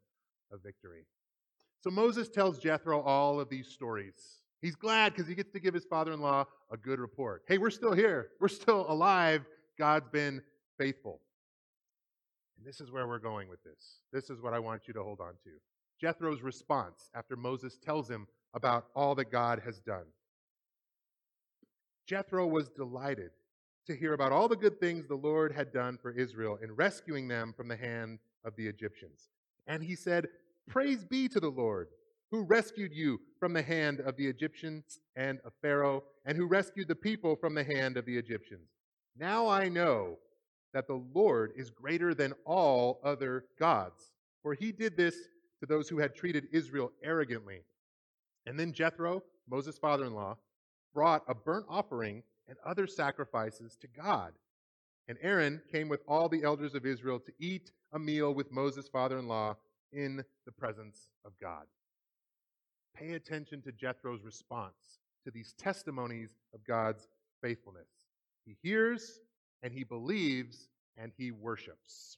a 0.51 0.57
victory. 0.57 1.05
So 1.81 1.89
Moses 1.89 2.29
tells 2.29 2.59
Jethro 2.59 3.01
all 3.01 3.39
of 3.39 3.49
these 3.49 3.67
stories 3.67 4.41
He's 4.61 4.75
glad 4.75 5.13
because 5.13 5.27
he 5.27 5.35
gets 5.35 5.51
to 5.51 5.59
give 5.59 5.73
his 5.73 5.85
father 5.85 6.11
in 6.11 6.19
law 6.19 6.45
a 6.71 6.77
good 6.77 6.99
report. 6.99 7.43
Hey, 7.47 7.57
we're 7.57 7.69
still 7.69 7.93
here. 7.93 8.29
We're 8.39 8.47
still 8.47 8.85
alive. 8.89 9.45
God's 9.77 10.09
been 10.09 10.41
faithful. 10.77 11.21
And 12.57 12.65
this 12.65 12.81
is 12.81 12.91
where 12.91 13.07
we're 13.07 13.19
going 13.19 13.49
with 13.49 13.63
this. 13.63 13.99
This 14.11 14.29
is 14.29 14.41
what 14.41 14.53
I 14.53 14.59
want 14.59 14.87
you 14.87 14.93
to 14.95 15.03
hold 15.03 15.21
on 15.21 15.33
to. 15.43 15.51
Jethro's 16.01 16.41
response 16.41 17.09
after 17.15 17.35
Moses 17.35 17.77
tells 17.77 18.09
him 18.09 18.27
about 18.53 18.87
all 18.95 19.15
that 19.15 19.31
God 19.31 19.61
has 19.63 19.79
done. 19.79 20.05
Jethro 22.05 22.47
was 22.47 22.69
delighted 22.69 23.31
to 23.85 23.95
hear 23.95 24.13
about 24.13 24.31
all 24.31 24.47
the 24.47 24.55
good 24.55 24.79
things 24.79 25.07
the 25.07 25.15
Lord 25.15 25.51
had 25.51 25.71
done 25.71 25.97
for 26.01 26.11
Israel 26.11 26.57
in 26.61 26.71
rescuing 26.73 27.27
them 27.27 27.53
from 27.55 27.67
the 27.67 27.75
hand 27.75 28.19
of 28.43 28.55
the 28.55 28.67
Egyptians. 28.67 29.29
And 29.67 29.83
he 29.83 29.95
said, 29.95 30.27
Praise 30.67 31.03
be 31.03 31.27
to 31.29 31.39
the 31.39 31.49
Lord 31.49 31.87
who 32.31 32.43
rescued 32.43 32.93
you 32.93 33.19
from 33.39 33.53
the 33.53 33.61
hand 33.61 34.01
of 34.01 34.17
the 34.17 34.27
Egyptians 34.27 34.99
and 35.15 35.39
of 35.45 35.53
Pharaoh, 35.61 36.03
and 36.25 36.37
who 36.37 36.45
rescued 36.45 36.87
the 36.87 36.95
people 36.95 37.35
from 37.35 37.53
the 37.53 37.63
hand 37.63 37.97
of 37.97 38.05
the 38.05 38.17
Egyptians. 38.17 38.69
Now 39.17 39.47
I 39.47 39.69
know 39.69 40.17
that 40.73 40.87
the 40.87 41.01
Lord 41.13 41.53
is 41.55 41.69
greater 41.69 42.13
than 42.13 42.33
all 42.45 42.99
other 43.03 43.45
gods, 43.57 44.11
for 44.43 44.53
he 44.53 44.71
did 44.71 44.97
this 44.97 45.15
to 45.59 45.65
those 45.65 45.87
who 45.87 45.97
had 45.97 46.15
treated 46.15 46.47
Israel 46.51 46.91
arrogantly. 47.03 47.61
And 48.47 48.57
then 48.57 48.71
Jethro, 48.71 49.23
Moses' 49.49 49.77
father 49.77 50.05
in 50.05 50.13
law, 50.13 50.37
brought 50.93 51.23
a 51.27 51.35
burnt 51.35 51.65
offering 51.69 52.23
and 52.47 52.57
other 52.65 52.87
sacrifices 52.87 53.77
to 53.81 53.87
God. 53.87 54.33
And 55.09 55.17
Aaron 55.21 55.61
came 55.69 55.89
with 55.89 56.01
all 56.07 56.29
the 56.29 56.43
elders 56.43 56.73
of 56.73 56.85
Israel 56.85 57.19
to 57.19 57.31
eat 57.39 57.71
a 57.91 57.99
meal 57.99 58.33
with 58.33 58.51
Moses' 58.51 58.87
father 58.87 59.19
in 59.19 59.27
law 59.27 59.57
in 59.91 60.23
the 60.45 60.51
presence 60.51 61.09
of 61.25 61.33
God. 61.41 61.65
Pay 62.95 63.13
attention 63.13 63.61
to 63.63 63.71
Jethro's 63.73 64.23
response 64.23 64.99
to 65.25 65.31
these 65.31 65.53
testimonies 65.57 66.29
of 66.53 66.63
God's 66.65 67.09
faithfulness. 67.41 67.89
He 68.45 68.57
hears 68.63 69.19
and 69.61 69.73
he 69.73 69.83
believes 69.83 70.69
and 70.97 71.11
he 71.17 71.31
worships. 71.31 72.17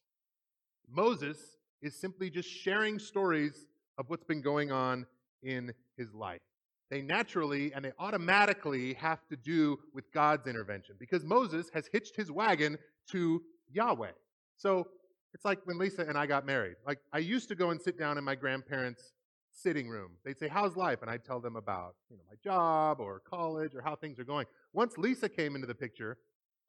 Moses 0.87 1.57
is 1.81 1.95
simply 1.95 2.29
just 2.29 2.49
sharing 2.49 2.99
stories 2.99 3.67
of 3.97 4.09
what's 4.09 4.23
been 4.23 4.41
going 4.41 4.71
on 4.71 5.07
in 5.43 5.73
his 5.97 6.13
life. 6.13 6.41
They 6.89 7.01
naturally 7.01 7.71
and 7.73 7.85
they 7.85 7.91
automatically 7.99 8.93
have 8.95 9.25
to 9.27 9.35
do 9.35 9.77
with 9.93 10.11
God's 10.11 10.47
intervention 10.47 10.95
because 10.99 11.23
Moses 11.23 11.69
has 11.73 11.87
hitched 11.91 12.15
his 12.15 12.31
wagon 12.31 12.77
to 13.11 13.41
Yahweh. 13.71 14.11
So 14.55 14.87
it's 15.33 15.45
like 15.45 15.59
when 15.65 15.77
Lisa 15.77 16.01
and 16.01 16.17
I 16.17 16.25
got 16.25 16.45
married. 16.45 16.75
Like 16.85 16.99
I 17.13 17.19
used 17.19 17.47
to 17.49 17.55
go 17.55 17.69
and 17.69 17.79
sit 17.79 17.97
down 17.97 18.17
in 18.17 18.23
my 18.23 18.35
grandparents' 18.35 19.13
sitting 19.51 19.87
room. 19.87 20.11
They'd 20.25 20.39
say, 20.39 20.47
How's 20.47 20.75
life? 20.75 21.01
And 21.01 21.11
I'd 21.11 21.23
tell 21.23 21.39
them 21.39 21.55
about 21.55 21.95
you 22.09 22.17
know, 22.17 22.23
my 22.27 22.35
job 22.43 22.99
or 22.99 23.19
college 23.19 23.75
or 23.75 23.81
how 23.81 23.95
things 23.95 24.19
are 24.19 24.23
going. 24.23 24.47
Once 24.73 24.97
Lisa 24.97 25.29
came 25.29 25.55
into 25.55 25.67
the 25.67 25.75
picture, 25.75 26.17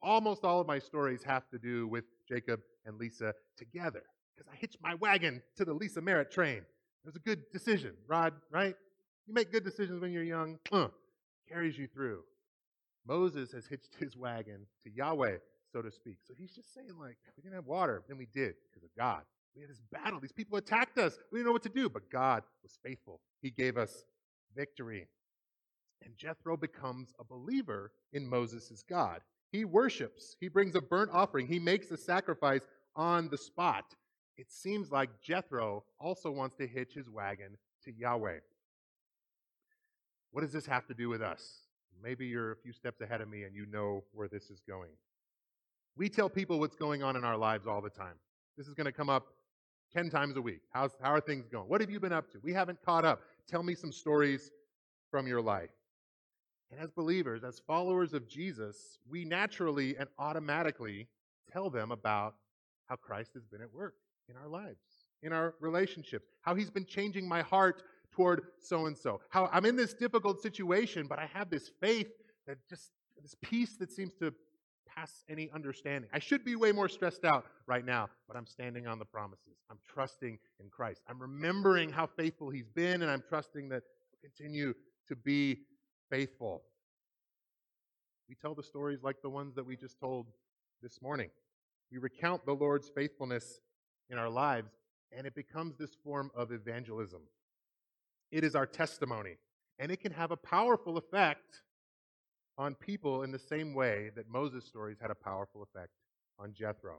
almost 0.01 0.43
all 0.43 0.61
of 0.61 0.67
my 0.67 0.79
stories 0.79 1.23
have 1.23 1.49
to 1.49 1.57
do 1.57 1.87
with 1.87 2.05
Jacob 2.27 2.61
and 2.85 2.97
Lisa 2.97 3.33
together 3.57 4.03
because 4.35 4.51
I 4.51 4.55
hitched 4.55 4.77
my 4.81 4.95
wagon 4.95 5.41
to 5.57 5.65
the 5.65 5.73
Lisa 5.73 6.01
Merritt 6.01 6.31
train. 6.31 6.61
It 7.03 7.07
was 7.07 7.15
a 7.15 7.19
good 7.19 7.51
decision, 7.51 7.93
Rod, 8.07 8.33
right? 8.51 8.75
You 9.27 9.33
make 9.33 9.51
good 9.51 9.63
decisions 9.63 10.01
when 10.01 10.11
you're 10.11 10.23
young, 10.23 10.59
uh, 10.71 10.87
carries 11.49 11.77
you 11.77 11.87
through. 11.87 12.23
Moses 13.07 13.51
has 13.51 13.65
hitched 13.65 13.95
his 13.99 14.15
wagon 14.15 14.67
to 14.83 14.91
Yahweh, 14.91 15.37
so 15.73 15.81
to 15.81 15.91
speak. 15.91 16.17
So 16.27 16.33
he's 16.37 16.53
just 16.53 16.73
saying, 16.73 16.93
like, 16.99 17.17
we 17.35 17.41
didn't 17.41 17.55
have 17.55 17.65
water, 17.65 18.03
then 18.07 18.17
we 18.17 18.27
did 18.27 18.53
because 18.69 18.83
of 18.83 18.89
God. 18.95 19.23
We 19.55 19.61
had 19.61 19.69
this 19.71 19.81
battle. 19.91 20.19
These 20.19 20.31
people 20.31 20.57
attacked 20.57 20.97
us. 20.97 21.17
We 21.31 21.39
didn't 21.39 21.47
know 21.47 21.53
what 21.53 21.63
to 21.63 21.69
do, 21.69 21.89
but 21.89 22.09
God 22.09 22.43
was 22.63 22.77
faithful. 22.83 23.19
He 23.41 23.49
gave 23.49 23.77
us 23.77 24.05
victory. 24.55 25.07
And 26.03 26.15
Jethro 26.17 26.55
becomes 26.55 27.13
a 27.19 27.23
believer 27.23 27.91
in 28.13 28.27
Moses' 28.27 28.83
God. 28.87 29.21
He 29.51 29.65
worships, 29.65 30.37
he 30.39 30.47
brings 30.47 30.75
a 30.75 30.81
burnt 30.81 31.11
offering, 31.11 31.47
he 31.47 31.59
makes 31.59 31.91
a 31.91 31.97
sacrifice 31.97 32.65
on 32.95 33.27
the 33.29 33.37
spot. 33.37 33.95
It 34.41 34.51
seems 34.51 34.91
like 34.91 35.21
Jethro 35.21 35.83
also 35.99 36.31
wants 36.31 36.55
to 36.55 36.65
hitch 36.65 36.95
his 36.95 37.07
wagon 37.07 37.57
to 37.85 37.93
Yahweh. 37.93 38.39
What 40.31 40.41
does 40.41 40.51
this 40.51 40.65
have 40.65 40.87
to 40.87 40.95
do 40.95 41.09
with 41.09 41.21
us? 41.21 41.67
Maybe 42.01 42.25
you're 42.25 42.51
a 42.51 42.55
few 42.55 42.73
steps 42.73 43.01
ahead 43.01 43.21
of 43.21 43.29
me 43.29 43.43
and 43.43 43.55
you 43.55 43.67
know 43.67 44.03
where 44.13 44.27
this 44.27 44.49
is 44.49 44.59
going. 44.67 44.89
We 45.95 46.09
tell 46.09 46.27
people 46.27 46.59
what's 46.59 46.75
going 46.75 47.03
on 47.03 47.15
in 47.15 47.23
our 47.23 47.37
lives 47.37 47.67
all 47.67 47.81
the 47.81 47.91
time. 47.91 48.15
This 48.57 48.67
is 48.67 48.73
going 48.73 48.85
to 48.85 48.91
come 48.91 49.11
up 49.11 49.27
10 49.93 50.09
times 50.09 50.35
a 50.37 50.41
week. 50.41 50.61
How's, 50.71 50.89
how 51.03 51.11
are 51.11 51.21
things 51.21 51.47
going? 51.47 51.69
What 51.69 51.79
have 51.79 51.91
you 51.91 51.99
been 51.99 52.11
up 52.11 52.31
to? 52.31 52.39
We 52.41 52.51
haven't 52.51 52.83
caught 52.83 53.05
up. 53.05 53.21
Tell 53.47 53.61
me 53.61 53.75
some 53.75 53.91
stories 53.91 54.49
from 55.11 55.27
your 55.27 55.43
life. 55.43 55.69
And 56.71 56.79
as 56.79 56.89
believers, 56.89 57.43
as 57.43 57.59
followers 57.59 58.15
of 58.15 58.27
Jesus, 58.27 58.97
we 59.07 59.23
naturally 59.23 59.97
and 59.97 60.09
automatically 60.17 61.09
tell 61.53 61.69
them 61.69 61.91
about 61.91 62.33
how 62.87 62.95
Christ 62.95 63.35
has 63.35 63.45
been 63.45 63.61
at 63.61 63.71
work 63.71 63.93
in 64.29 64.35
our 64.35 64.47
lives, 64.47 64.79
in 65.23 65.33
our 65.33 65.55
relationships, 65.59 66.27
how 66.41 66.55
he's 66.55 66.69
been 66.69 66.85
changing 66.85 67.27
my 67.27 67.41
heart 67.41 67.83
toward 68.11 68.41
so 68.59 68.85
and 68.85 68.97
so. 68.97 69.21
How 69.29 69.49
I'm 69.51 69.65
in 69.65 69.75
this 69.75 69.93
difficult 69.93 70.41
situation, 70.41 71.07
but 71.07 71.19
I 71.19 71.27
have 71.33 71.49
this 71.49 71.71
faith 71.79 72.09
that 72.47 72.57
just, 72.69 72.91
this 73.21 73.35
peace 73.41 73.77
that 73.77 73.91
seems 73.91 74.13
to 74.15 74.33
pass 74.95 75.23
any 75.29 75.49
understanding. 75.53 76.09
I 76.13 76.19
should 76.19 76.43
be 76.43 76.55
way 76.55 76.71
more 76.71 76.89
stressed 76.89 77.23
out 77.23 77.45
right 77.67 77.85
now, 77.85 78.09
but 78.27 78.35
I'm 78.35 78.45
standing 78.45 78.87
on 78.87 78.99
the 78.99 79.05
promises. 79.05 79.55
I'm 79.69 79.79
trusting 79.87 80.37
in 80.59 80.69
Christ. 80.69 81.01
I'm 81.07 81.19
remembering 81.19 81.89
how 81.89 82.07
faithful 82.07 82.49
He's 82.49 82.67
been, 82.67 83.01
and 83.01 83.09
I'm 83.09 83.23
trusting 83.27 83.69
that 83.69 83.83
He'll 84.11 84.29
continue 84.29 84.73
to 85.07 85.15
be 85.15 85.59
faithful. 86.09 86.63
We 88.27 88.35
tell 88.35 88.55
the 88.55 88.63
stories 88.63 89.03
like 89.03 89.21
the 89.21 89.29
ones 89.29 89.55
that 89.55 89.65
we 89.65 89.75
just 89.75 89.99
told 89.99 90.27
this 90.81 91.01
morning. 91.01 91.29
We 91.91 91.97
recount 91.97 92.45
the 92.45 92.53
Lord's 92.53 92.89
faithfulness 92.89 93.59
in 94.11 94.17
our 94.17 94.29
lives, 94.29 94.71
and 95.11 95.25
it 95.25 95.33
becomes 95.33 95.77
this 95.77 95.95
form 96.03 96.29
of 96.35 96.51
evangelism. 96.51 97.21
It 98.31 98.43
is 98.43 98.55
our 98.55 98.65
testimony, 98.67 99.37
and 99.79 99.91
it 99.91 100.01
can 100.01 100.11
have 100.11 100.31
a 100.31 100.37
powerful 100.37 100.97
effect 100.97 101.63
on 102.57 102.75
people 102.75 103.23
in 103.23 103.31
the 103.31 103.39
same 103.39 103.73
way 103.73 104.11
that 104.15 104.29
Moses' 104.29 104.65
stories 104.65 104.97
had 105.01 105.09
a 105.09 105.15
powerful 105.15 105.63
effect 105.63 105.91
on 106.37 106.53
Jethro. 106.53 106.97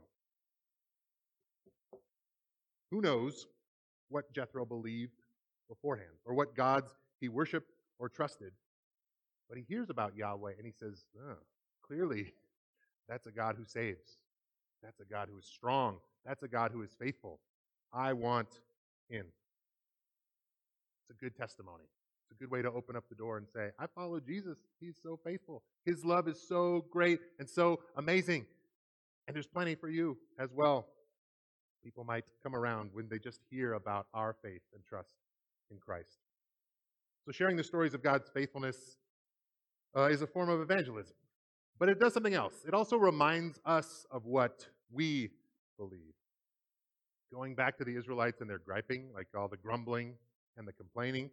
Who 2.91 3.01
knows 3.01 3.47
what 4.09 4.33
Jethro 4.33 4.65
believed 4.65 5.21
beforehand 5.69 6.11
or 6.25 6.33
what 6.33 6.55
gods 6.55 6.91
he 7.19 7.29
worshiped 7.29 7.71
or 7.99 8.09
trusted? 8.09 8.51
But 9.49 9.57
he 9.57 9.63
hears 9.67 9.89
about 9.89 10.15
Yahweh 10.15 10.53
and 10.57 10.65
he 10.65 10.71
says, 10.71 11.05
oh, 11.19 11.37
clearly, 11.85 12.33
that's 13.09 13.27
a 13.27 13.31
God 13.31 13.55
who 13.57 13.65
saves. 13.65 14.17
That's 14.83 14.99
a 14.99 15.05
God 15.05 15.29
who 15.31 15.37
is 15.37 15.45
strong. 15.45 15.97
That's 16.25 16.43
a 16.43 16.47
God 16.47 16.71
who 16.71 16.83
is 16.83 16.91
faithful. 16.99 17.39
I 17.93 18.13
want 18.13 18.49
in. 19.09 19.23
It's 21.01 21.09
a 21.09 21.13
good 21.13 21.35
testimony. 21.35 21.85
It's 22.23 22.31
a 22.31 22.35
good 22.35 22.51
way 22.51 22.61
to 22.61 22.71
open 22.71 22.95
up 22.95 23.05
the 23.09 23.15
door 23.15 23.37
and 23.37 23.47
say, 23.47 23.69
I 23.79 23.85
follow 23.87 24.19
Jesus. 24.19 24.57
He's 24.79 24.95
so 25.01 25.19
faithful. 25.23 25.63
His 25.85 26.03
love 26.03 26.27
is 26.27 26.39
so 26.47 26.85
great 26.91 27.19
and 27.39 27.49
so 27.49 27.79
amazing. 27.95 28.45
And 29.27 29.35
there's 29.35 29.47
plenty 29.47 29.75
for 29.75 29.89
you 29.89 30.17
as 30.39 30.49
well. 30.53 30.87
People 31.83 32.03
might 32.03 32.23
come 32.41 32.55
around 32.55 32.91
when 32.93 33.07
they 33.09 33.19
just 33.19 33.41
hear 33.49 33.73
about 33.73 34.07
our 34.13 34.35
faith 34.41 34.61
and 34.73 34.83
trust 34.85 35.15
in 35.69 35.77
Christ. 35.77 36.19
So, 37.25 37.31
sharing 37.31 37.57
the 37.57 37.63
stories 37.63 37.93
of 37.93 38.01
God's 38.01 38.29
faithfulness 38.29 38.97
uh, 39.95 40.03
is 40.03 40.21
a 40.21 40.27
form 40.27 40.49
of 40.49 40.61
evangelism. 40.61 41.15
But 41.79 41.89
it 41.89 41.99
does 41.99 42.13
something 42.13 42.33
else. 42.33 42.53
It 42.67 42.73
also 42.73 42.97
reminds 42.97 43.59
us 43.65 44.05
of 44.11 44.25
what 44.25 44.67
we 44.93 45.29
believe. 45.77 46.13
Going 47.33 47.55
back 47.55 47.77
to 47.79 47.83
the 47.83 47.95
Israelites 47.95 48.41
and 48.41 48.49
their 48.49 48.59
griping, 48.59 49.09
like 49.13 49.27
all 49.35 49.47
the 49.47 49.57
grumbling 49.57 50.13
and 50.57 50.67
the 50.67 50.73
complaining, 50.73 51.29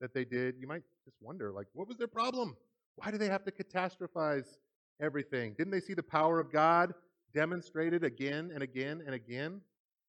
that 0.00 0.12
they 0.12 0.24
did, 0.24 0.56
you 0.58 0.66
might 0.66 0.82
just 1.04 1.16
wonder, 1.20 1.52
like, 1.52 1.66
what 1.72 1.86
was 1.86 1.96
their 1.96 2.08
problem? 2.08 2.56
Why 2.96 3.10
do 3.10 3.18
they 3.18 3.28
have 3.28 3.44
to 3.44 3.52
catastrophize 3.52 4.58
everything? 5.00 5.54
Didn't 5.56 5.70
they 5.70 5.80
see 5.80 5.94
the 5.94 6.02
power 6.02 6.40
of 6.40 6.52
God 6.52 6.92
demonstrated 7.32 8.04
again 8.04 8.50
and 8.52 8.62
again 8.62 9.02
and 9.06 9.14
again? 9.14 9.60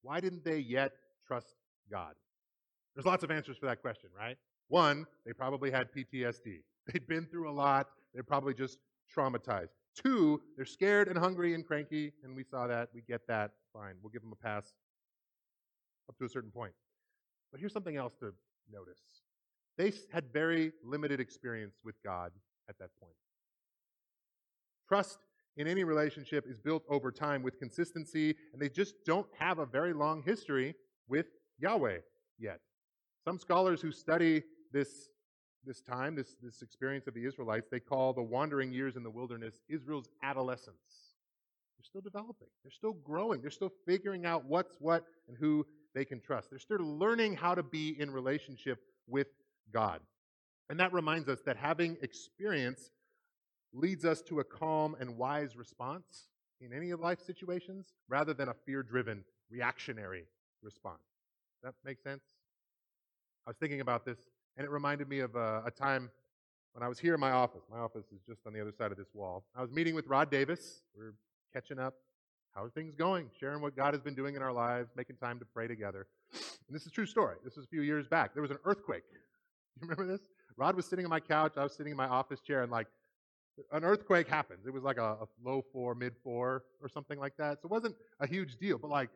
Why 0.02 0.20
didn't 0.20 0.44
they 0.44 0.58
yet 0.58 0.91
trust 1.28 1.56
God? 1.89 2.13
There's 2.96 3.06
lots 3.06 3.24
of 3.24 3.32
answers 3.32 3.58
for 3.58 3.65
that 3.65 3.82
question, 3.82 4.10
right? 4.18 4.38
One, 4.68 5.06
they 5.26 5.34
probably 5.34 5.70
had 5.70 5.89
PTSD. 5.91 6.62
They'd 6.94 7.08
been 7.08 7.26
through 7.26 7.50
a 7.50 7.54
lot. 7.54 7.88
They're 8.13 8.24
probably 8.24 8.54
just 8.54 8.78
traumatized. 9.15 9.70
Two, 9.95 10.41
they're 10.55 10.65
scared 10.65 11.08
and 11.08 11.17
hungry 11.17 11.53
and 11.53 11.65
cranky, 11.65 12.12
and 12.23 12.36
we 12.36 12.43
saw 12.43 12.67
that. 12.67 12.89
We 12.93 13.01
get 13.01 13.27
that. 13.27 13.51
Fine. 13.73 13.95
We'll 14.01 14.12
give 14.12 14.21
them 14.21 14.34
a 14.34 14.43
pass 14.43 14.73
up 16.10 16.17
to 16.17 16.25
a 16.25 16.29
certain 16.29 16.51
point. 16.51 16.73
But 17.51 17.60
here's 17.60 17.73
something 17.73 17.95
else 17.95 18.13
to 18.19 18.34
notice 18.71 18.99
they 19.77 19.91
had 20.12 20.31
very 20.31 20.71
limited 20.84 21.19
experience 21.19 21.75
with 21.84 21.95
God 22.03 22.31
at 22.69 22.77
that 22.79 22.89
point. 22.99 23.15
Trust 24.88 25.19
in 25.58 25.67
any 25.67 25.84
relationship 25.84 26.45
is 26.47 26.60
built 26.60 26.84
over 26.89 27.12
time 27.12 27.41
with 27.43 27.60
consistency, 27.60 28.36
and 28.53 28.62
they 28.62 28.69
just 28.69 28.95
don't 29.05 29.27
have 29.38 29.60
a 29.60 29.65
very 29.65 29.93
long 29.93 30.21
history 30.23 30.75
with 31.08 31.27
Yahweh 31.60 31.99
yet. 32.38 32.60
Some 33.23 33.39
scholars 33.39 33.81
who 33.81 33.91
study 33.91 34.43
this, 34.71 35.10
this 35.65 35.82
time, 35.82 36.15
this, 36.15 36.36
this 36.41 36.62
experience 36.62 37.08
of 37.08 37.13
the 37.13 37.25
Israelites, 37.25 37.67
they 37.69 37.80
call 37.80 38.13
the 38.13 38.21
wandering 38.21 38.71
years 38.71 38.95
in 38.95 39.04
the 39.04 39.10
wilderness 39.10 39.56
Israel's 39.69 40.10
adolescence. 40.23 41.15
They're 41.78 41.86
still 41.86 42.01
developing, 42.01 42.47
they're 42.63 42.71
still 42.71 42.93
growing, 42.93 43.41
they're 43.41 43.51
still 43.51 43.73
figuring 43.86 44.25
out 44.25 44.45
what's 44.45 44.75
what 44.80 45.06
and 45.28 45.38
who 45.38 45.65
they 45.93 46.06
can 46.06 46.19
trust. 46.19 46.49
They're 46.49 46.60
still 46.60 46.78
learning 46.80 47.36
how 47.36 47.56
to 47.56 47.63
be 47.63 47.95
in 47.99 48.12
relationship 48.12 48.80
with 49.08 49.28
God. 49.71 49.99
And 50.69 50.80
that 50.80 50.93
reminds 50.93 51.30
us 51.30 51.39
that 51.45 51.58
having 51.58 51.97
experience 52.01 52.91
leads 53.73 54.06
us 54.06 54.21
to 54.23 54.39
a 54.39 54.43
calm 54.43 54.95
and 54.99 55.17
wise 55.17 55.56
response 55.56 56.28
in 56.62 56.73
any 56.73 56.91
of 56.91 56.99
life 56.99 57.19
situations 57.25 57.93
rather 58.08 58.34
than 58.34 58.49
a 58.49 58.54
fear 58.54 58.82
driven 58.82 59.23
reactionary 59.49 60.25
response. 60.63 61.01
That 61.63 61.73
makes 61.84 62.04
sense? 62.04 62.21
I 63.45 63.51
was 63.51 63.58
thinking 63.58 63.82
about 63.82 64.06
this, 64.06 64.17
and 64.58 64.65
it 64.65 64.70
reminded 64.70 65.10
me 65.10 65.20
of 65.20 65.36
a, 65.36 65.63
a, 65.65 65.72
time 65.72 66.10
when 66.74 66.84
I 66.84 66.88
was 66.88 67.00
here 67.00 67.13
in 67.13 67.20
my 67.20 67.32
office. 67.32 67.63
My 67.72 67.80
office 67.80 68.06
is 68.13 68.22
just 68.28 68.41
on 68.46 68.54
the 68.54 68.62
other 68.62 68.72
side 68.72 68.91
of 68.91 68.98
this 68.98 69.10
wall. 69.13 69.44
I 69.56 69.62
was 69.62 69.72
meeting 69.72 69.96
with 69.96 70.08
Rod 70.08 70.32
Davis. 70.32 70.82
We 70.98 71.04
are 71.04 71.13
catching 71.54 71.80
up. 71.80 71.96
How 72.54 72.63
are 72.63 72.70
things 72.70 72.96
going? 72.96 73.30
Sharing 73.38 73.62
what 73.62 73.76
God 73.76 73.94
has 73.94 74.02
been 74.02 74.15
doing 74.15 74.36
in 74.36 74.41
our 74.41 74.54
lives, 74.54 74.89
making 74.96 75.18
time 75.18 75.39
to 75.39 75.46
pray 75.46 75.68
together. 75.68 76.08
And 76.32 76.76
this 76.76 76.84
is 76.84 76.88
a 76.88 76.91
true 76.91 77.06
story. 77.06 77.36
This 77.44 77.56
was 77.58 77.65
a 77.65 77.68
few 77.68 77.82
years 77.82 78.08
back. 78.08 78.34
There 78.34 78.41
was 78.41 78.52
an 78.52 78.60
earthquake 78.63 79.04
you 79.82 79.88
remember 79.88 80.06
this? 80.06 80.28
Rod 80.58 80.76
was 80.76 80.86
sitting 80.86 81.06
on 81.06 81.10
my 81.10 81.20
couch. 81.20 81.54
I 81.58 81.63
was 81.63 81.74
sitting 81.74 81.91
in 81.91 81.98
my 81.98 82.08
office 82.08 82.39
chair, 82.39 82.63
and 82.63 82.72
like 82.72 82.88
an 83.72 83.84
earthquake 83.84 84.28
happens. 84.28 84.65
It 84.65 84.74
was 84.74 84.84
like 84.84 84.98
a, 84.98 85.18
a 85.22 85.28
low 85.44 85.63
four, 85.74 85.96
mid 85.96 86.13
four, 86.24 86.63
or 86.82 86.89
something 86.89 87.20
like 87.20 87.36
that. 87.38 87.62
So 87.62 87.68
it 87.68 87.72
wasn't 87.72 87.96
a 88.20 88.28
huge 88.28 88.56
deal. 88.58 88.78
But 88.78 88.89
like 88.89 89.10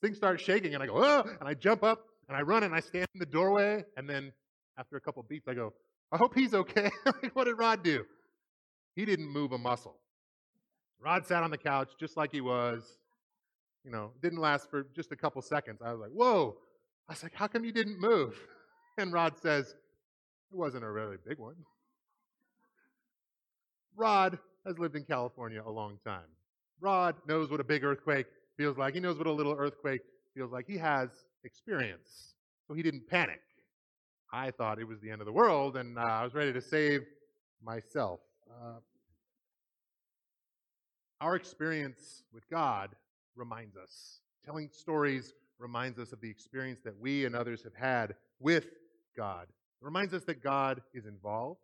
things 0.00 0.16
start 0.16 0.40
shaking, 0.40 0.74
and 0.74 0.82
I 0.82 0.86
go, 0.86 0.94
oh, 0.96 1.24
and 1.40 1.48
I 1.48 1.54
jump 1.54 1.82
up 1.82 2.06
and 2.28 2.36
I 2.36 2.42
run 2.42 2.62
and 2.62 2.74
I 2.74 2.80
stand 2.80 3.06
in 3.14 3.18
the 3.18 3.26
doorway. 3.26 3.84
And 3.96 4.08
then 4.08 4.32
after 4.78 4.96
a 4.96 5.00
couple 5.00 5.22
beats, 5.22 5.48
I 5.48 5.54
go, 5.54 5.72
I 6.12 6.16
hope 6.16 6.34
he's 6.34 6.54
okay. 6.54 6.90
what 7.32 7.44
did 7.44 7.54
Rod 7.54 7.82
do? 7.82 8.04
He 8.94 9.04
didn't 9.04 9.28
move 9.28 9.52
a 9.52 9.58
muscle. 9.58 9.96
Rod 11.00 11.26
sat 11.26 11.42
on 11.42 11.50
the 11.50 11.58
couch 11.58 11.90
just 11.98 12.16
like 12.16 12.32
he 12.32 12.40
was. 12.40 12.98
You 13.84 13.90
know, 13.90 14.10
didn't 14.20 14.40
last 14.40 14.68
for 14.70 14.86
just 14.94 15.12
a 15.12 15.16
couple 15.16 15.40
seconds. 15.42 15.80
I 15.84 15.92
was 15.92 16.00
like, 16.00 16.10
whoa. 16.10 16.56
I 17.08 17.12
was 17.12 17.22
like, 17.22 17.34
how 17.34 17.46
come 17.46 17.64
you 17.64 17.72
didn't 17.72 18.00
move? 18.00 18.38
And 18.98 19.12
Rod 19.12 19.36
says, 19.36 19.74
it 20.50 20.56
wasn't 20.56 20.82
a 20.82 20.90
really 20.90 21.18
big 21.22 21.36
one. 21.38 21.56
Rod 23.94 24.38
has 24.66 24.78
lived 24.78 24.96
in 24.96 25.04
California 25.04 25.62
a 25.62 25.70
long 25.70 25.98
time. 26.02 26.24
Rod 26.80 27.16
knows 27.28 27.50
what 27.50 27.60
a 27.60 27.64
big 27.64 27.84
earthquake 27.84 28.24
feels 28.56 28.78
like. 28.78 28.94
He 28.94 29.00
knows 29.00 29.18
what 29.18 29.26
a 29.26 29.32
little 29.32 29.52
earthquake 29.52 30.00
feels 30.34 30.50
like. 30.50 30.66
He 30.66 30.78
has 30.78 31.10
experience. 31.44 32.34
So 32.66 32.72
he 32.72 32.82
didn't 32.82 33.06
panic. 33.06 33.42
I 34.32 34.50
thought 34.50 34.78
it 34.78 34.88
was 34.88 35.00
the 35.00 35.10
end 35.10 35.20
of 35.20 35.26
the 35.26 35.32
world, 35.32 35.76
and 35.76 35.98
uh, 35.98 36.02
I 36.02 36.24
was 36.24 36.34
ready 36.34 36.52
to 36.52 36.60
save 36.60 37.02
myself. 37.62 38.20
Uh, 38.50 38.74
our 41.20 41.36
experience 41.36 42.24
with 42.32 42.48
God 42.50 42.90
reminds 43.36 43.76
us. 43.76 44.20
Telling 44.44 44.68
stories 44.70 45.32
reminds 45.58 45.98
us 45.98 46.12
of 46.12 46.20
the 46.20 46.28
experience 46.28 46.80
that 46.84 46.98
we 46.98 47.24
and 47.24 47.34
others 47.34 47.62
have 47.62 47.74
had 47.74 48.14
with 48.40 48.66
God. 49.16 49.46
It 49.80 49.84
reminds 49.84 50.12
us 50.12 50.24
that 50.24 50.42
God 50.42 50.82
is 50.92 51.06
involved. 51.06 51.60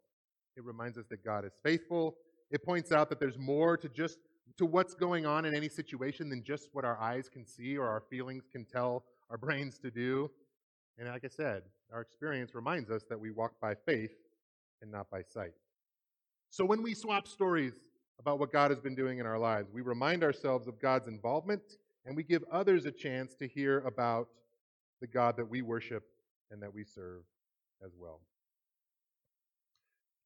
It 0.56 0.64
reminds 0.64 0.98
us 0.98 1.06
that 1.10 1.24
God 1.24 1.44
is 1.44 1.52
faithful. 1.62 2.16
It 2.50 2.64
points 2.64 2.92
out 2.92 3.08
that 3.08 3.20
there's 3.20 3.38
more 3.38 3.76
to 3.76 3.88
just 3.88 4.18
to 4.58 4.66
what's 4.66 4.94
going 4.94 5.24
on 5.24 5.44
in 5.44 5.54
any 5.54 5.68
situation 5.68 6.28
than 6.28 6.42
just 6.42 6.68
what 6.72 6.84
our 6.84 6.98
eyes 7.00 7.28
can 7.28 7.46
see 7.46 7.76
or 7.76 7.88
our 7.88 8.02
feelings 8.10 8.44
can 8.50 8.64
tell 8.64 9.04
our 9.30 9.38
brains 9.38 9.78
to 9.78 9.90
do. 9.90 10.30
And 10.98 11.08
like 11.08 11.24
I 11.24 11.28
said, 11.28 11.62
our 11.92 12.00
experience 12.00 12.54
reminds 12.54 12.90
us 12.90 13.02
that 13.08 13.20
we 13.20 13.30
walk 13.30 13.52
by 13.60 13.74
faith 13.74 14.14
and 14.80 14.90
not 14.90 15.10
by 15.10 15.22
sight. 15.22 15.52
So 16.50 16.64
when 16.64 16.82
we 16.82 16.94
swap 16.94 17.28
stories 17.28 17.74
about 18.18 18.38
what 18.38 18.52
God 18.52 18.70
has 18.70 18.80
been 18.80 18.94
doing 18.94 19.18
in 19.18 19.26
our 19.26 19.38
lives, 19.38 19.70
we 19.72 19.82
remind 19.82 20.22
ourselves 20.22 20.68
of 20.68 20.80
God's 20.80 21.08
involvement 21.08 21.62
and 22.04 22.16
we 22.16 22.22
give 22.22 22.44
others 22.50 22.86
a 22.86 22.92
chance 22.92 23.34
to 23.36 23.46
hear 23.46 23.80
about 23.80 24.28
the 25.00 25.06
God 25.06 25.36
that 25.36 25.48
we 25.48 25.62
worship 25.62 26.04
and 26.50 26.62
that 26.62 26.72
we 26.72 26.84
serve 26.84 27.22
as 27.84 27.92
well. 27.98 28.20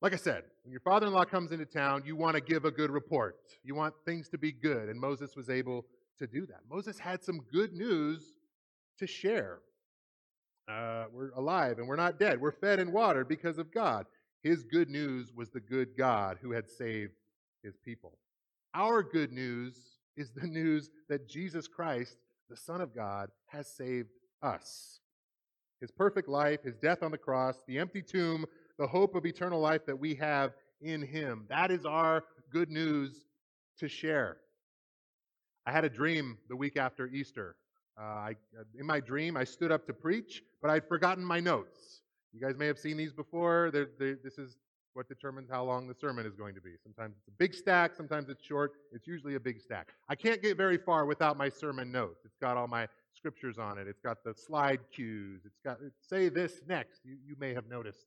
Like 0.03 0.13
I 0.13 0.17
said, 0.17 0.45
when 0.63 0.73
your 0.73 0.81
father 0.81 1.07
in 1.07 1.13
law 1.13 1.25
comes 1.25 1.53
into 1.53 1.65
town, 1.65 2.03
you 2.05 2.17
want 2.17 2.35
to 2.37 2.43
give 2.43 2.65
a 2.65 2.71
good 2.71 2.91
report. 2.91 3.37
You 3.65 3.75
want 3.75 3.95
things 4.05 4.29
to 4.29 4.39
be 4.39 4.53
good, 4.53 4.89
and 4.89 5.01
Moses 5.01 5.35
was 5.35 5.49
able 5.49 5.87
to 6.19 6.27
do 6.27 6.45
that. 6.47 6.61
Moses 6.71 6.99
had 6.99 7.25
some 7.25 7.41
good 7.51 7.73
news 7.73 8.37
to 8.99 9.07
share. 9.07 9.61
Uh, 10.69 11.05
we're 11.13 11.31
alive 11.31 11.79
and 11.79 11.87
we're 11.87 11.97
not 11.97 12.19
dead. 12.19 12.41
We're 12.41 12.53
fed 12.53 12.81
and 12.81 12.93
watered 12.93 13.29
because 13.29 13.59
of 13.59 13.73
God. 13.73 14.07
His 14.43 14.65
good 14.65 14.91
news 14.91 15.33
was 15.35 15.51
the 15.51 15.61
good 15.61 15.97
God 15.97 16.39
who 16.41 16.53
had 16.53 16.69
saved 16.69 17.15
his 17.63 17.77
people. 17.77 18.19
Our 18.75 19.03
good 19.03 19.33
news 19.33 19.77
is 20.17 20.31
the 20.31 20.47
news 20.47 20.91
that 21.09 21.29
Jesus 21.29 21.69
Christ 21.69 22.17
the 22.49 22.57
Son 22.57 22.81
of 22.81 22.95
God, 22.95 23.31
has 23.47 23.67
saved 23.67 24.11
us. 24.43 25.01
His 25.81 25.91
perfect 25.91 26.29
life, 26.29 26.63
his 26.63 26.77
death 26.77 27.03
on 27.03 27.11
the 27.11 27.19
cross, 27.19 27.57
the 27.67 27.79
empty 27.79 28.03
tomb, 28.03 28.47
the 28.79 28.87
hope 28.87 29.15
of 29.15 29.27
eternal 29.27 29.61
life 29.61 29.85
that 29.87 29.99
we 29.99 30.15
have 30.15 30.53
in 30.81 31.03
him. 31.03 31.45
That 31.49 31.71
is 31.71 31.85
our 31.85 32.25
good 32.51 32.71
news 32.71 33.27
to 33.79 33.89
share. 33.89 34.39
I 35.67 35.73
had 35.73 35.85
a 35.85 35.91
dream 35.91 36.39
the 36.49 36.57
week 36.57 36.77
after 36.77 37.09
Easter. 37.09 37.57
Uh, 37.99 38.03
I, 38.03 38.35
in 38.79 38.87
my 38.87 39.01
dream, 39.01 39.37
I 39.37 39.45
stood 39.45 39.73
up 39.73 39.87
to 39.87 39.95
preach, 39.95 40.43
but 40.61 40.71
I'd 40.71 40.87
forgotten 40.87 41.25
my 41.25 41.41
notes. 41.41 42.03
You 42.33 42.41
guys 42.41 42.57
may 42.57 42.67
have 42.67 42.79
seen 42.79 42.97
these 42.97 43.13
before. 43.13 43.71
They're, 43.73 43.89
they're, 43.99 44.19
this 44.23 44.37
is 44.37 44.59
what 44.93 45.09
determines 45.09 45.49
how 45.51 45.65
long 45.65 45.87
the 45.87 45.95
sermon 45.95 46.27
is 46.27 46.35
going 46.35 46.55
to 46.55 46.61
be. 46.61 46.73
Sometimes 46.83 47.15
it's 47.19 47.29
a 47.29 47.37
big 47.39 47.55
stack, 47.55 47.95
sometimes 47.95 48.29
it's 48.29 48.45
short. 48.45 48.73
It's 48.93 49.07
usually 49.07 49.35
a 49.35 49.41
big 49.41 49.61
stack. 49.61 49.89
I 50.09 50.15
can't 50.15 50.43
get 50.43 50.57
very 50.57 50.79
far 50.79 51.07
without 51.07 51.37
my 51.37 51.49
sermon 51.49 51.93
notes. 51.93 52.25
It's 52.25 52.37
got 52.41 52.57
all 52.57 52.67
my 52.67 52.89
scriptures 53.15 53.59
on 53.59 53.79
it. 53.79 53.89
It's 53.89 54.01
got 54.01 54.25
the 54.25 54.35
slide 54.35 54.81
cues. 54.95 55.43
It's 55.45 55.61
got 55.65 55.79
say 56.01 56.29
this 56.29 56.63
next. 56.69 57.01
You, 57.05 57.17
you 57.27 57.37
may 57.39 57.55
have 57.55 57.69
noticed. 57.69 58.07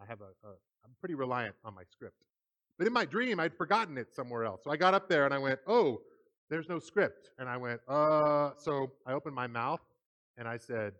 I 0.00 0.06
have 0.06 0.20
a, 0.20 0.46
a 0.46 0.52
I'm 0.84 0.92
pretty 1.00 1.14
reliant 1.14 1.54
on 1.64 1.74
my 1.74 1.82
script. 1.90 2.16
But 2.78 2.86
in 2.86 2.92
my 2.92 3.04
dream, 3.04 3.38
I'd 3.38 3.54
forgotten 3.54 3.98
it 3.98 4.14
somewhere 4.14 4.44
else. 4.44 4.62
So 4.64 4.70
I 4.70 4.76
got 4.76 4.94
up 4.94 5.08
there 5.08 5.24
and 5.24 5.34
I 5.34 5.38
went, 5.38 5.60
"Oh, 5.66 6.00
there's 6.50 6.68
no 6.68 6.78
script." 6.78 7.30
And 7.38 7.48
I 7.48 7.56
went, 7.56 7.80
"Uh." 7.88 8.50
So 8.58 8.92
I 9.06 9.12
opened 9.12 9.34
my 9.34 9.46
mouth 9.46 9.80
and 10.36 10.46
I 10.46 10.58
said, 10.58 10.94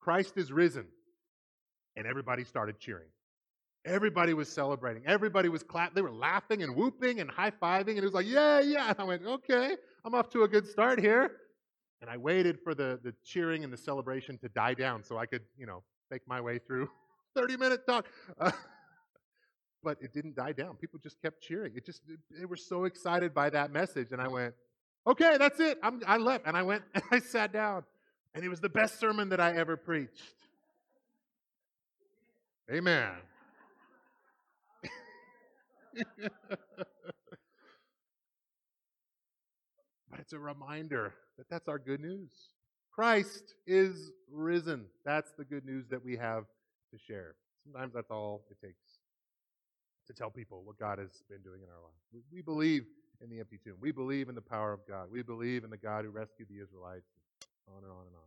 "Christ 0.00 0.36
is 0.36 0.52
risen," 0.52 0.86
and 1.96 2.06
everybody 2.06 2.44
started 2.44 2.78
cheering. 2.78 3.08
Everybody 3.86 4.32
was 4.32 4.48
celebrating. 4.48 5.02
Everybody 5.06 5.50
was 5.50 5.62
clapping. 5.62 5.94
They 5.94 6.00
were 6.02 6.10
laughing 6.10 6.62
and 6.62 6.74
whooping 6.74 7.20
and 7.20 7.30
high 7.30 7.50
fiving. 7.50 7.90
And 7.90 7.98
it 7.98 8.04
was 8.04 8.14
like, 8.14 8.26
yeah, 8.26 8.60
yeah. 8.60 8.88
And 8.88 8.98
I 8.98 9.04
went, 9.04 9.26
okay, 9.26 9.76
I'm 10.04 10.14
off 10.14 10.30
to 10.30 10.44
a 10.44 10.48
good 10.48 10.66
start 10.66 10.98
here. 10.98 11.32
And 12.00 12.08
I 12.08 12.16
waited 12.16 12.58
for 12.64 12.74
the, 12.74 12.98
the 13.02 13.14
cheering 13.24 13.62
and 13.62 13.72
the 13.72 13.76
celebration 13.76 14.38
to 14.38 14.48
die 14.48 14.72
down 14.72 15.04
so 15.04 15.18
I 15.18 15.26
could, 15.26 15.42
you 15.58 15.66
know, 15.66 15.82
make 16.10 16.22
my 16.26 16.40
way 16.40 16.58
through 16.58 16.88
30 17.36 17.58
minute 17.58 17.86
talk. 17.86 18.06
Uh, 18.40 18.52
but 19.82 19.98
it 20.00 20.14
didn't 20.14 20.34
die 20.34 20.52
down. 20.52 20.76
People 20.76 20.98
just 20.98 21.20
kept 21.20 21.42
cheering. 21.42 21.72
It 21.76 21.84
just, 21.84 22.00
they 22.30 22.46
were 22.46 22.56
so 22.56 22.84
excited 22.84 23.34
by 23.34 23.50
that 23.50 23.70
message. 23.70 24.12
And 24.12 24.20
I 24.20 24.28
went, 24.28 24.54
okay, 25.06 25.36
that's 25.38 25.60
it. 25.60 25.78
I'm, 25.82 26.00
I 26.06 26.16
left. 26.16 26.46
And 26.46 26.56
I 26.56 26.62
went 26.62 26.82
and 26.94 27.02
I 27.10 27.20
sat 27.20 27.52
down. 27.52 27.84
And 28.34 28.44
it 28.44 28.48
was 28.48 28.60
the 28.60 28.68
best 28.68 28.98
sermon 28.98 29.28
that 29.28 29.40
I 29.40 29.54
ever 29.56 29.76
preached. 29.76 30.34
Amen. 32.72 33.10
but 40.10 40.18
it's 40.18 40.32
a 40.32 40.38
reminder 40.38 41.14
that 41.38 41.48
that's 41.48 41.68
our 41.68 41.78
good 41.78 42.00
news. 42.00 42.30
Christ 42.90 43.54
is 43.66 44.10
risen. 44.32 44.86
That's 45.04 45.32
the 45.36 45.44
good 45.44 45.64
news 45.64 45.86
that 45.90 46.04
we 46.04 46.16
have 46.16 46.44
to 46.92 46.98
share. 46.98 47.34
Sometimes 47.64 47.92
that's 47.94 48.10
all 48.10 48.44
it 48.50 48.64
takes 48.64 48.98
to 50.06 50.12
tell 50.12 50.30
people 50.30 50.62
what 50.64 50.78
God 50.78 50.98
has 50.98 51.22
been 51.28 51.42
doing 51.42 51.60
in 51.62 51.68
our 51.68 51.80
lives. 51.82 52.24
We 52.32 52.42
believe 52.42 52.84
in 53.24 53.30
the 53.30 53.40
empty 53.40 53.58
tomb. 53.62 53.74
We 53.80 53.90
believe 53.90 54.28
in 54.28 54.34
the 54.34 54.42
power 54.42 54.72
of 54.72 54.86
God. 54.86 55.08
We 55.10 55.22
believe 55.22 55.64
in 55.64 55.70
the 55.70 55.76
God 55.76 56.04
who 56.04 56.10
rescued 56.10 56.48
the 56.48 56.62
Israelites. 56.62 57.08
On 57.68 57.82
and 57.82 57.90
on 57.90 58.06
and 58.06 58.14
on. 58.14 58.22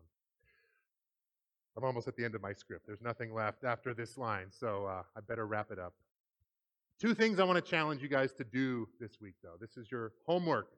I'm 1.78 1.84
almost 1.84 2.08
at 2.08 2.16
the 2.16 2.26
end 2.26 2.34
of 2.34 2.42
my 2.42 2.54
script. 2.54 2.88
There's 2.88 3.02
nothing 3.02 3.34
left 3.34 3.64
after 3.64 3.94
this 3.94 4.18
line, 4.18 4.48
so 4.50 4.88
uh, 4.88 5.04
I 5.16 5.20
better 5.22 5.46
wrap 5.46 5.72
it 5.72 5.78
up. 5.78 5.94
Two 7.00 7.14
things 7.14 7.40
I 7.40 7.44
want 7.44 7.64
to 7.64 7.72
challenge 7.72 8.02
you 8.02 8.10
guys 8.10 8.34
to 8.34 8.44
do 8.44 8.90
this 9.00 9.22
week, 9.22 9.36
though. 9.44 9.54
This 9.62 9.78
is 9.78 9.92
your 9.92 10.14
homework 10.26 10.70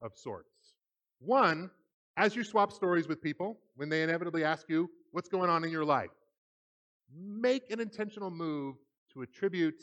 of 0.00 0.16
sorts. 0.16 0.74
One, 1.18 1.70
as 2.16 2.36
you 2.36 2.44
swap 2.44 2.70
stories 2.70 3.08
with 3.08 3.20
people, 3.20 3.58
when 3.74 3.88
they 3.88 4.04
inevitably 4.04 4.44
ask 4.44 4.68
you, 4.68 4.88
What's 5.14 5.28
going 5.28 5.48
on 5.48 5.62
in 5.62 5.70
your 5.70 5.84
life? 5.84 6.10
Make 7.16 7.70
an 7.70 7.78
intentional 7.78 8.32
move 8.32 8.74
to 9.12 9.22
attribute 9.22 9.80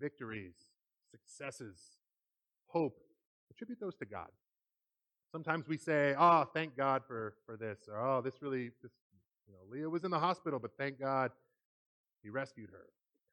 victories, 0.00 0.54
successes, 1.10 1.97
hope. 2.68 2.98
Attribute 3.50 3.80
those 3.80 3.96
to 3.96 4.06
God. 4.06 4.28
Sometimes 5.32 5.68
we 5.68 5.76
say, 5.76 6.14
Oh, 6.18 6.44
thank 6.54 6.76
God 6.76 7.02
for, 7.06 7.34
for 7.44 7.56
this, 7.56 7.80
or 7.88 8.00
Oh, 8.00 8.20
this 8.20 8.40
really, 8.40 8.70
this, 8.82 8.92
you 9.46 9.54
know, 9.54 9.60
Leah 9.70 9.88
was 9.88 10.04
in 10.04 10.10
the 10.10 10.18
hospital, 10.18 10.58
but 10.58 10.70
thank 10.78 11.00
God 11.00 11.32
he 12.22 12.30
rescued 12.30 12.70
her. 12.70 12.86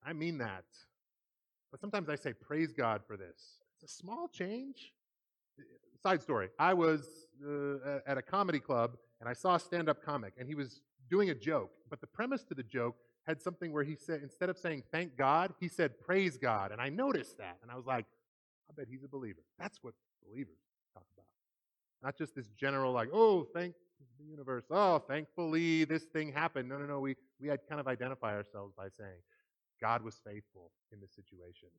I 0.05 0.13
mean 0.13 0.37
that. 0.39 0.65
But 1.71 1.81
sometimes 1.81 2.09
I 2.09 2.15
say, 2.15 2.33
praise 2.33 2.71
God 2.71 3.01
for 3.05 3.17
this. 3.17 3.59
It's 3.73 3.91
a 3.91 3.95
small 3.95 4.27
change. 4.27 4.93
Eh, 5.59 5.63
eh, 5.63 5.97
side 6.01 6.21
story 6.21 6.49
I 6.59 6.73
was 6.73 7.27
uh, 7.45 7.99
at 8.05 8.17
a 8.17 8.21
comedy 8.21 8.59
club 8.59 8.97
and 9.19 9.27
I 9.27 9.33
saw 9.33 9.55
a 9.55 9.59
stand 9.59 9.89
up 9.89 10.03
comic 10.03 10.33
and 10.37 10.47
he 10.47 10.55
was 10.55 10.81
doing 11.09 11.29
a 11.29 11.35
joke. 11.35 11.71
But 11.89 12.01
the 12.01 12.07
premise 12.07 12.43
to 12.45 12.53
the 12.53 12.63
joke 12.63 12.95
had 13.25 13.41
something 13.41 13.73
where 13.73 13.83
he 13.83 13.95
said, 13.95 14.21
instead 14.21 14.49
of 14.49 14.57
saying 14.57 14.83
thank 14.91 15.17
God, 15.17 15.53
he 15.59 15.67
said 15.67 15.99
praise 15.99 16.37
God. 16.37 16.71
And 16.71 16.79
I 16.79 16.89
noticed 16.89 17.37
that. 17.39 17.57
And 17.61 17.71
I 17.71 17.75
was 17.75 17.85
like, 17.85 18.05
bet 18.75 18.87
he's 18.89 19.03
a 19.03 19.07
believer. 19.07 19.41
That's 19.59 19.79
what 19.81 19.93
believers 20.27 20.57
talk 20.93 21.05
about. 21.15 21.27
Not 22.03 22.17
just 22.17 22.35
this 22.35 22.49
general, 22.59 22.91
like, 22.91 23.09
oh, 23.13 23.47
thank 23.53 23.73
the 24.19 24.25
universe. 24.25 24.65
Oh, 24.69 24.99
thankfully 24.99 25.85
this 25.85 26.03
thing 26.03 26.31
happened. 26.31 26.69
No, 26.69 26.77
no, 26.77 26.85
no. 26.85 26.99
We, 26.99 27.15
we 27.39 27.47
had 27.47 27.59
kind 27.67 27.79
of 27.79 27.87
identify 27.87 28.33
ourselves 28.33 28.73
by 28.77 28.87
saying, 28.89 29.19
God 29.81 30.03
was 30.03 30.19
faithful 30.25 30.71
in 30.91 30.99
the 30.99 31.07
situation. 31.07 31.69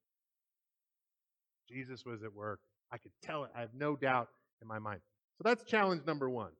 Jesus 1.68 2.04
was 2.04 2.22
at 2.22 2.32
work. 2.32 2.61
I 2.92 2.98
could 2.98 3.12
tell 3.22 3.44
it. 3.44 3.50
I 3.56 3.61
have 3.61 3.74
no 3.74 3.96
doubt 3.96 4.28
in 4.62 4.68
my 4.68 4.78
mind. 4.78 5.00
So 5.38 5.42
that's 5.44 5.64
challenge 5.64 6.02
number 6.06 6.30
one. 6.30 6.52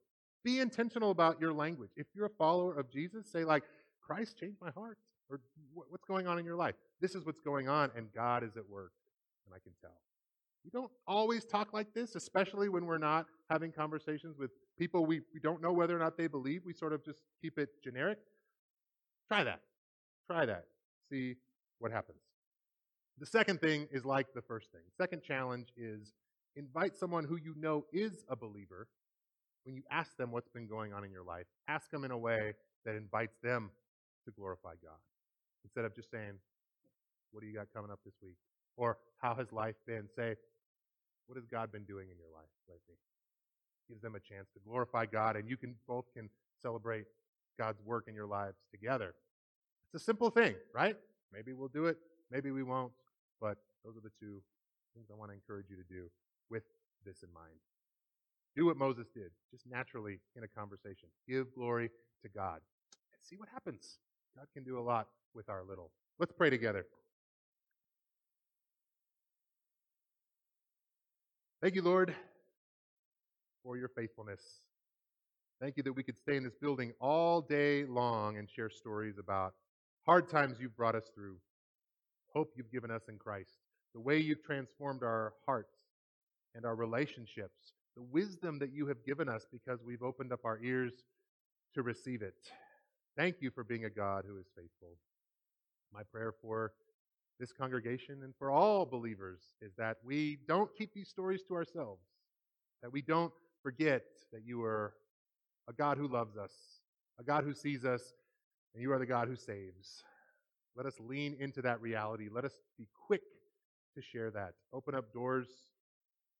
Be 0.43 0.59
intentional 0.59 1.11
about 1.11 1.39
your 1.41 1.53
language. 1.53 1.91
If 1.95 2.07
you're 2.15 2.25
a 2.25 2.29
follower 2.37 2.77
of 2.77 2.89
Jesus, 2.89 3.27
say, 3.31 3.43
like, 3.43 3.63
Christ 4.01 4.37
changed 4.37 4.57
my 4.61 4.71
heart. 4.71 4.97
Or 5.29 5.41
what's 5.73 6.05
going 6.05 6.25
on 6.25 6.39
in 6.39 6.45
your 6.45 6.55
life? 6.55 6.75
This 7.01 7.13
is 7.13 7.25
what's 7.25 7.41
going 7.41 7.67
on, 7.67 7.91
and 7.97 8.07
God 8.13 8.43
is 8.43 8.55
at 8.55 8.69
work, 8.69 8.93
and 9.45 9.53
I 9.53 9.59
can 9.59 9.73
tell. 9.81 9.99
We 10.67 10.71
don't 10.77 10.91
always 11.07 11.45
talk 11.45 11.71
like 11.71 11.93
this, 11.93 12.15
especially 12.15 12.67
when 12.67 12.85
we're 12.85 12.97
not 12.97 13.27
having 13.49 13.71
conversations 13.71 14.37
with 14.37 14.51
people 14.77 15.05
we, 15.05 15.21
we 15.33 15.39
don't 15.39 15.61
know 15.61 15.71
whether 15.71 15.95
or 15.95 15.99
not 15.99 16.17
they 16.17 16.27
believe. 16.27 16.63
We 16.65 16.73
sort 16.73 16.91
of 16.91 17.05
just 17.05 17.21
keep 17.41 17.57
it 17.57 17.69
generic. 17.81 18.19
Try 19.29 19.45
that. 19.45 19.61
Try 20.29 20.45
that 20.45 20.65
see 21.09 21.35
what 21.79 21.91
happens. 21.91 22.19
The 23.19 23.25
second 23.25 23.61
thing 23.61 23.87
is 23.91 24.05
like 24.05 24.27
the 24.33 24.41
first 24.41 24.71
thing. 24.71 24.81
Second 24.97 25.23
challenge 25.23 25.69
is 25.75 26.13
invite 26.55 26.95
someone 26.95 27.23
who 27.23 27.37
you 27.37 27.53
know 27.57 27.85
is 27.91 28.23
a 28.29 28.35
believer. 28.35 28.87
When 29.65 29.75
you 29.75 29.83
ask 29.91 30.15
them 30.17 30.31
what's 30.31 30.49
been 30.49 30.67
going 30.67 30.93
on 30.93 31.03
in 31.03 31.11
your 31.11 31.23
life, 31.23 31.45
ask 31.67 31.89
them 31.91 32.03
in 32.03 32.11
a 32.11 32.17
way 32.17 32.53
that 32.85 32.95
invites 32.95 33.37
them 33.43 33.71
to 34.25 34.31
glorify 34.31 34.73
God. 34.81 34.99
Instead 35.63 35.85
of 35.85 35.95
just 35.95 36.11
saying, 36.11 36.33
What 37.31 37.41
do 37.41 37.47
you 37.47 37.53
got 37.53 37.67
coming 37.73 37.91
up 37.91 37.99
this 38.05 38.15
week? 38.21 38.37
Or 38.77 38.97
how 39.17 39.35
has 39.35 39.51
life 39.51 39.75
been? 39.85 40.07
Say, 40.15 40.35
What 41.27 41.35
has 41.35 41.45
God 41.45 41.71
been 41.71 41.83
doing 41.83 42.07
in 42.09 42.17
your 42.17 42.31
life 42.33 42.49
lately? 42.67 42.95
Gives 43.87 44.01
them 44.01 44.15
a 44.15 44.19
chance 44.19 44.47
to 44.53 44.59
glorify 44.67 45.05
God, 45.05 45.35
and 45.35 45.47
you 45.47 45.57
can 45.57 45.75
both 45.87 46.05
can 46.13 46.29
celebrate 46.61 47.05
God's 47.59 47.81
work 47.85 48.05
in 48.07 48.15
your 48.15 48.25
lives 48.25 48.57
together. 48.71 49.13
It's 49.87 50.01
a 50.01 50.05
simple 50.05 50.29
thing, 50.29 50.55
right? 50.73 50.95
Maybe 51.33 51.53
we'll 51.53 51.69
do 51.69 51.85
it, 51.85 51.97
maybe 52.31 52.51
we 52.51 52.63
won't, 52.63 52.91
but 53.39 53.57
those 53.83 53.95
are 53.97 54.01
the 54.01 54.11
two 54.19 54.41
things 54.93 55.07
I 55.11 55.15
want 55.15 55.31
to 55.31 55.35
encourage 55.35 55.69
you 55.69 55.75
to 55.75 55.83
do 55.83 56.09
with 56.49 56.63
this 57.05 57.23
in 57.23 57.33
mind. 57.33 57.59
Do 58.55 58.65
what 58.65 58.77
Moses 58.77 59.07
did, 59.13 59.31
just 59.51 59.67
naturally 59.67 60.19
in 60.35 60.43
a 60.43 60.47
conversation. 60.47 61.09
Give 61.27 61.53
glory 61.53 61.89
to 62.23 62.29
God 62.29 62.59
and 63.13 63.21
see 63.21 63.35
what 63.35 63.49
happens. 63.53 63.99
God 64.35 64.47
can 64.53 64.63
do 64.63 64.79
a 64.79 64.81
lot 64.81 65.07
with 65.33 65.49
our 65.49 65.63
little. 65.63 65.91
Let's 66.19 66.31
pray 66.31 66.49
together. 66.49 66.85
Thank 71.59 71.73
you, 71.73 71.81
Lord, 71.81 72.13
for 73.63 73.77
your 73.77 73.87
faithfulness. 73.87 74.41
Thank 75.59 75.75
you 75.75 75.81
that 75.83 75.93
we 75.93 76.03
could 76.03 76.17
stay 76.17 76.37
in 76.37 76.43
this 76.43 76.53
building 76.53 76.93
all 77.01 77.41
day 77.41 77.83
long 77.83 78.37
and 78.37 78.47
share 78.47 78.69
stories 78.69 79.17
about 79.17 79.55
hard 80.05 80.29
times 80.29 80.57
you've 80.59 80.77
brought 80.77 80.93
us 80.93 81.09
through, 81.15 81.37
hope 82.31 82.53
you've 82.55 82.71
given 82.71 82.91
us 82.91 83.01
in 83.09 83.17
Christ, 83.17 83.57
the 83.95 83.99
way 83.99 84.19
you've 84.19 84.43
transformed 84.43 85.01
our 85.01 85.33
hearts 85.47 85.73
and 86.53 86.63
our 86.63 86.75
relationships, 86.75 87.73
the 87.95 88.03
wisdom 88.03 88.59
that 88.59 88.71
you 88.71 88.85
have 88.85 89.03
given 89.03 89.27
us 89.27 89.47
because 89.51 89.79
we've 89.83 90.03
opened 90.03 90.31
up 90.31 90.45
our 90.45 90.59
ears 90.63 90.93
to 91.73 91.81
receive 91.81 92.21
it. 92.21 92.35
Thank 93.17 93.37
you 93.39 93.49
for 93.49 93.63
being 93.63 93.85
a 93.85 93.89
God 93.89 94.25
who 94.27 94.37
is 94.37 94.45
faithful. 94.55 94.95
My 95.91 96.03
prayer 96.03 96.35
for 96.39 96.73
this 97.39 97.51
congregation 97.51 98.23
and 98.23 98.33
for 98.37 98.49
all 98.49 98.85
believers 98.85 99.39
is 99.61 99.73
that 99.77 99.97
we 100.03 100.39
don't 100.47 100.75
keep 100.75 100.93
these 100.93 101.09
stories 101.09 101.41
to 101.47 101.53
ourselves, 101.53 102.01
that 102.81 102.91
we 102.91 103.01
don't 103.01 103.33
forget 103.61 104.03
that 104.31 104.45
you 104.45 104.63
are 104.63 104.93
a 105.69 105.73
God 105.73 105.97
who 105.97 106.07
loves 106.07 106.37
us, 106.37 106.51
a 107.19 107.23
God 107.23 107.43
who 107.43 107.53
sees 107.53 107.85
us, 107.85 108.01
and 108.73 108.81
you 108.81 108.91
are 108.91 108.99
the 108.99 109.05
God 109.05 109.27
who 109.27 109.35
saves. 109.35 110.03
Let 110.75 110.85
us 110.85 110.95
lean 110.99 111.35
into 111.39 111.61
that 111.63 111.81
reality. 111.81 112.29
Let 112.31 112.45
us 112.45 112.53
be 112.77 112.87
quick 113.05 113.21
to 113.95 114.01
share 114.01 114.31
that. 114.31 114.53
Open 114.73 114.95
up 114.95 115.13
doors 115.13 115.47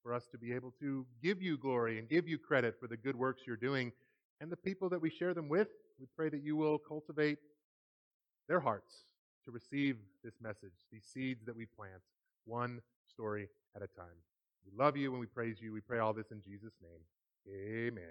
for 0.04 0.14
us 0.14 0.28
to 0.32 0.38
be 0.38 0.54
able 0.54 0.72
to 0.80 1.06
give 1.22 1.42
you 1.42 1.58
glory 1.58 2.00
and 2.00 2.08
give 2.08 2.28
you 2.28 2.38
credit 2.38 2.76
for 2.80 2.88
the 2.88 2.98
good 2.98 3.16
works 3.16 3.42
you're 3.46 3.56
doing. 3.56 3.92
And 4.40 4.52
the 4.52 4.58
people 4.58 4.90
that 4.90 5.02
we 5.02 5.10
share 5.10 5.34
them 5.34 5.50
with, 5.50 5.68
we 6.00 6.06
pray 6.16 6.30
that 6.30 6.44
you 6.44 6.56
will 6.56 6.78
cultivate 6.78 7.40
their 8.48 8.60
hearts 8.60 8.94
to 9.48 9.52
receive 9.52 9.96
this 10.26 10.36
message, 10.42 10.74
these 10.92 11.06
seeds 11.06 11.46
that 11.46 11.56
we 11.56 11.66
plant, 11.66 12.02
one 12.46 12.82
story 13.08 13.48
at 13.76 13.82
a 13.82 13.88
time. 13.88 14.20
We 14.66 14.78
love 14.78 14.98
you 14.98 15.12
and 15.12 15.22
we 15.22 15.26
praise 15.26 15.62
you. 15.62 15.72
We 15.72 15.80
pray 15.80 16.00
all 16.00 16.12
this 16.12 16.32
in 16.32 16.42
Jesus' 16.42 16.74
name. 16.84 17.88
Amen. 17.88 18.04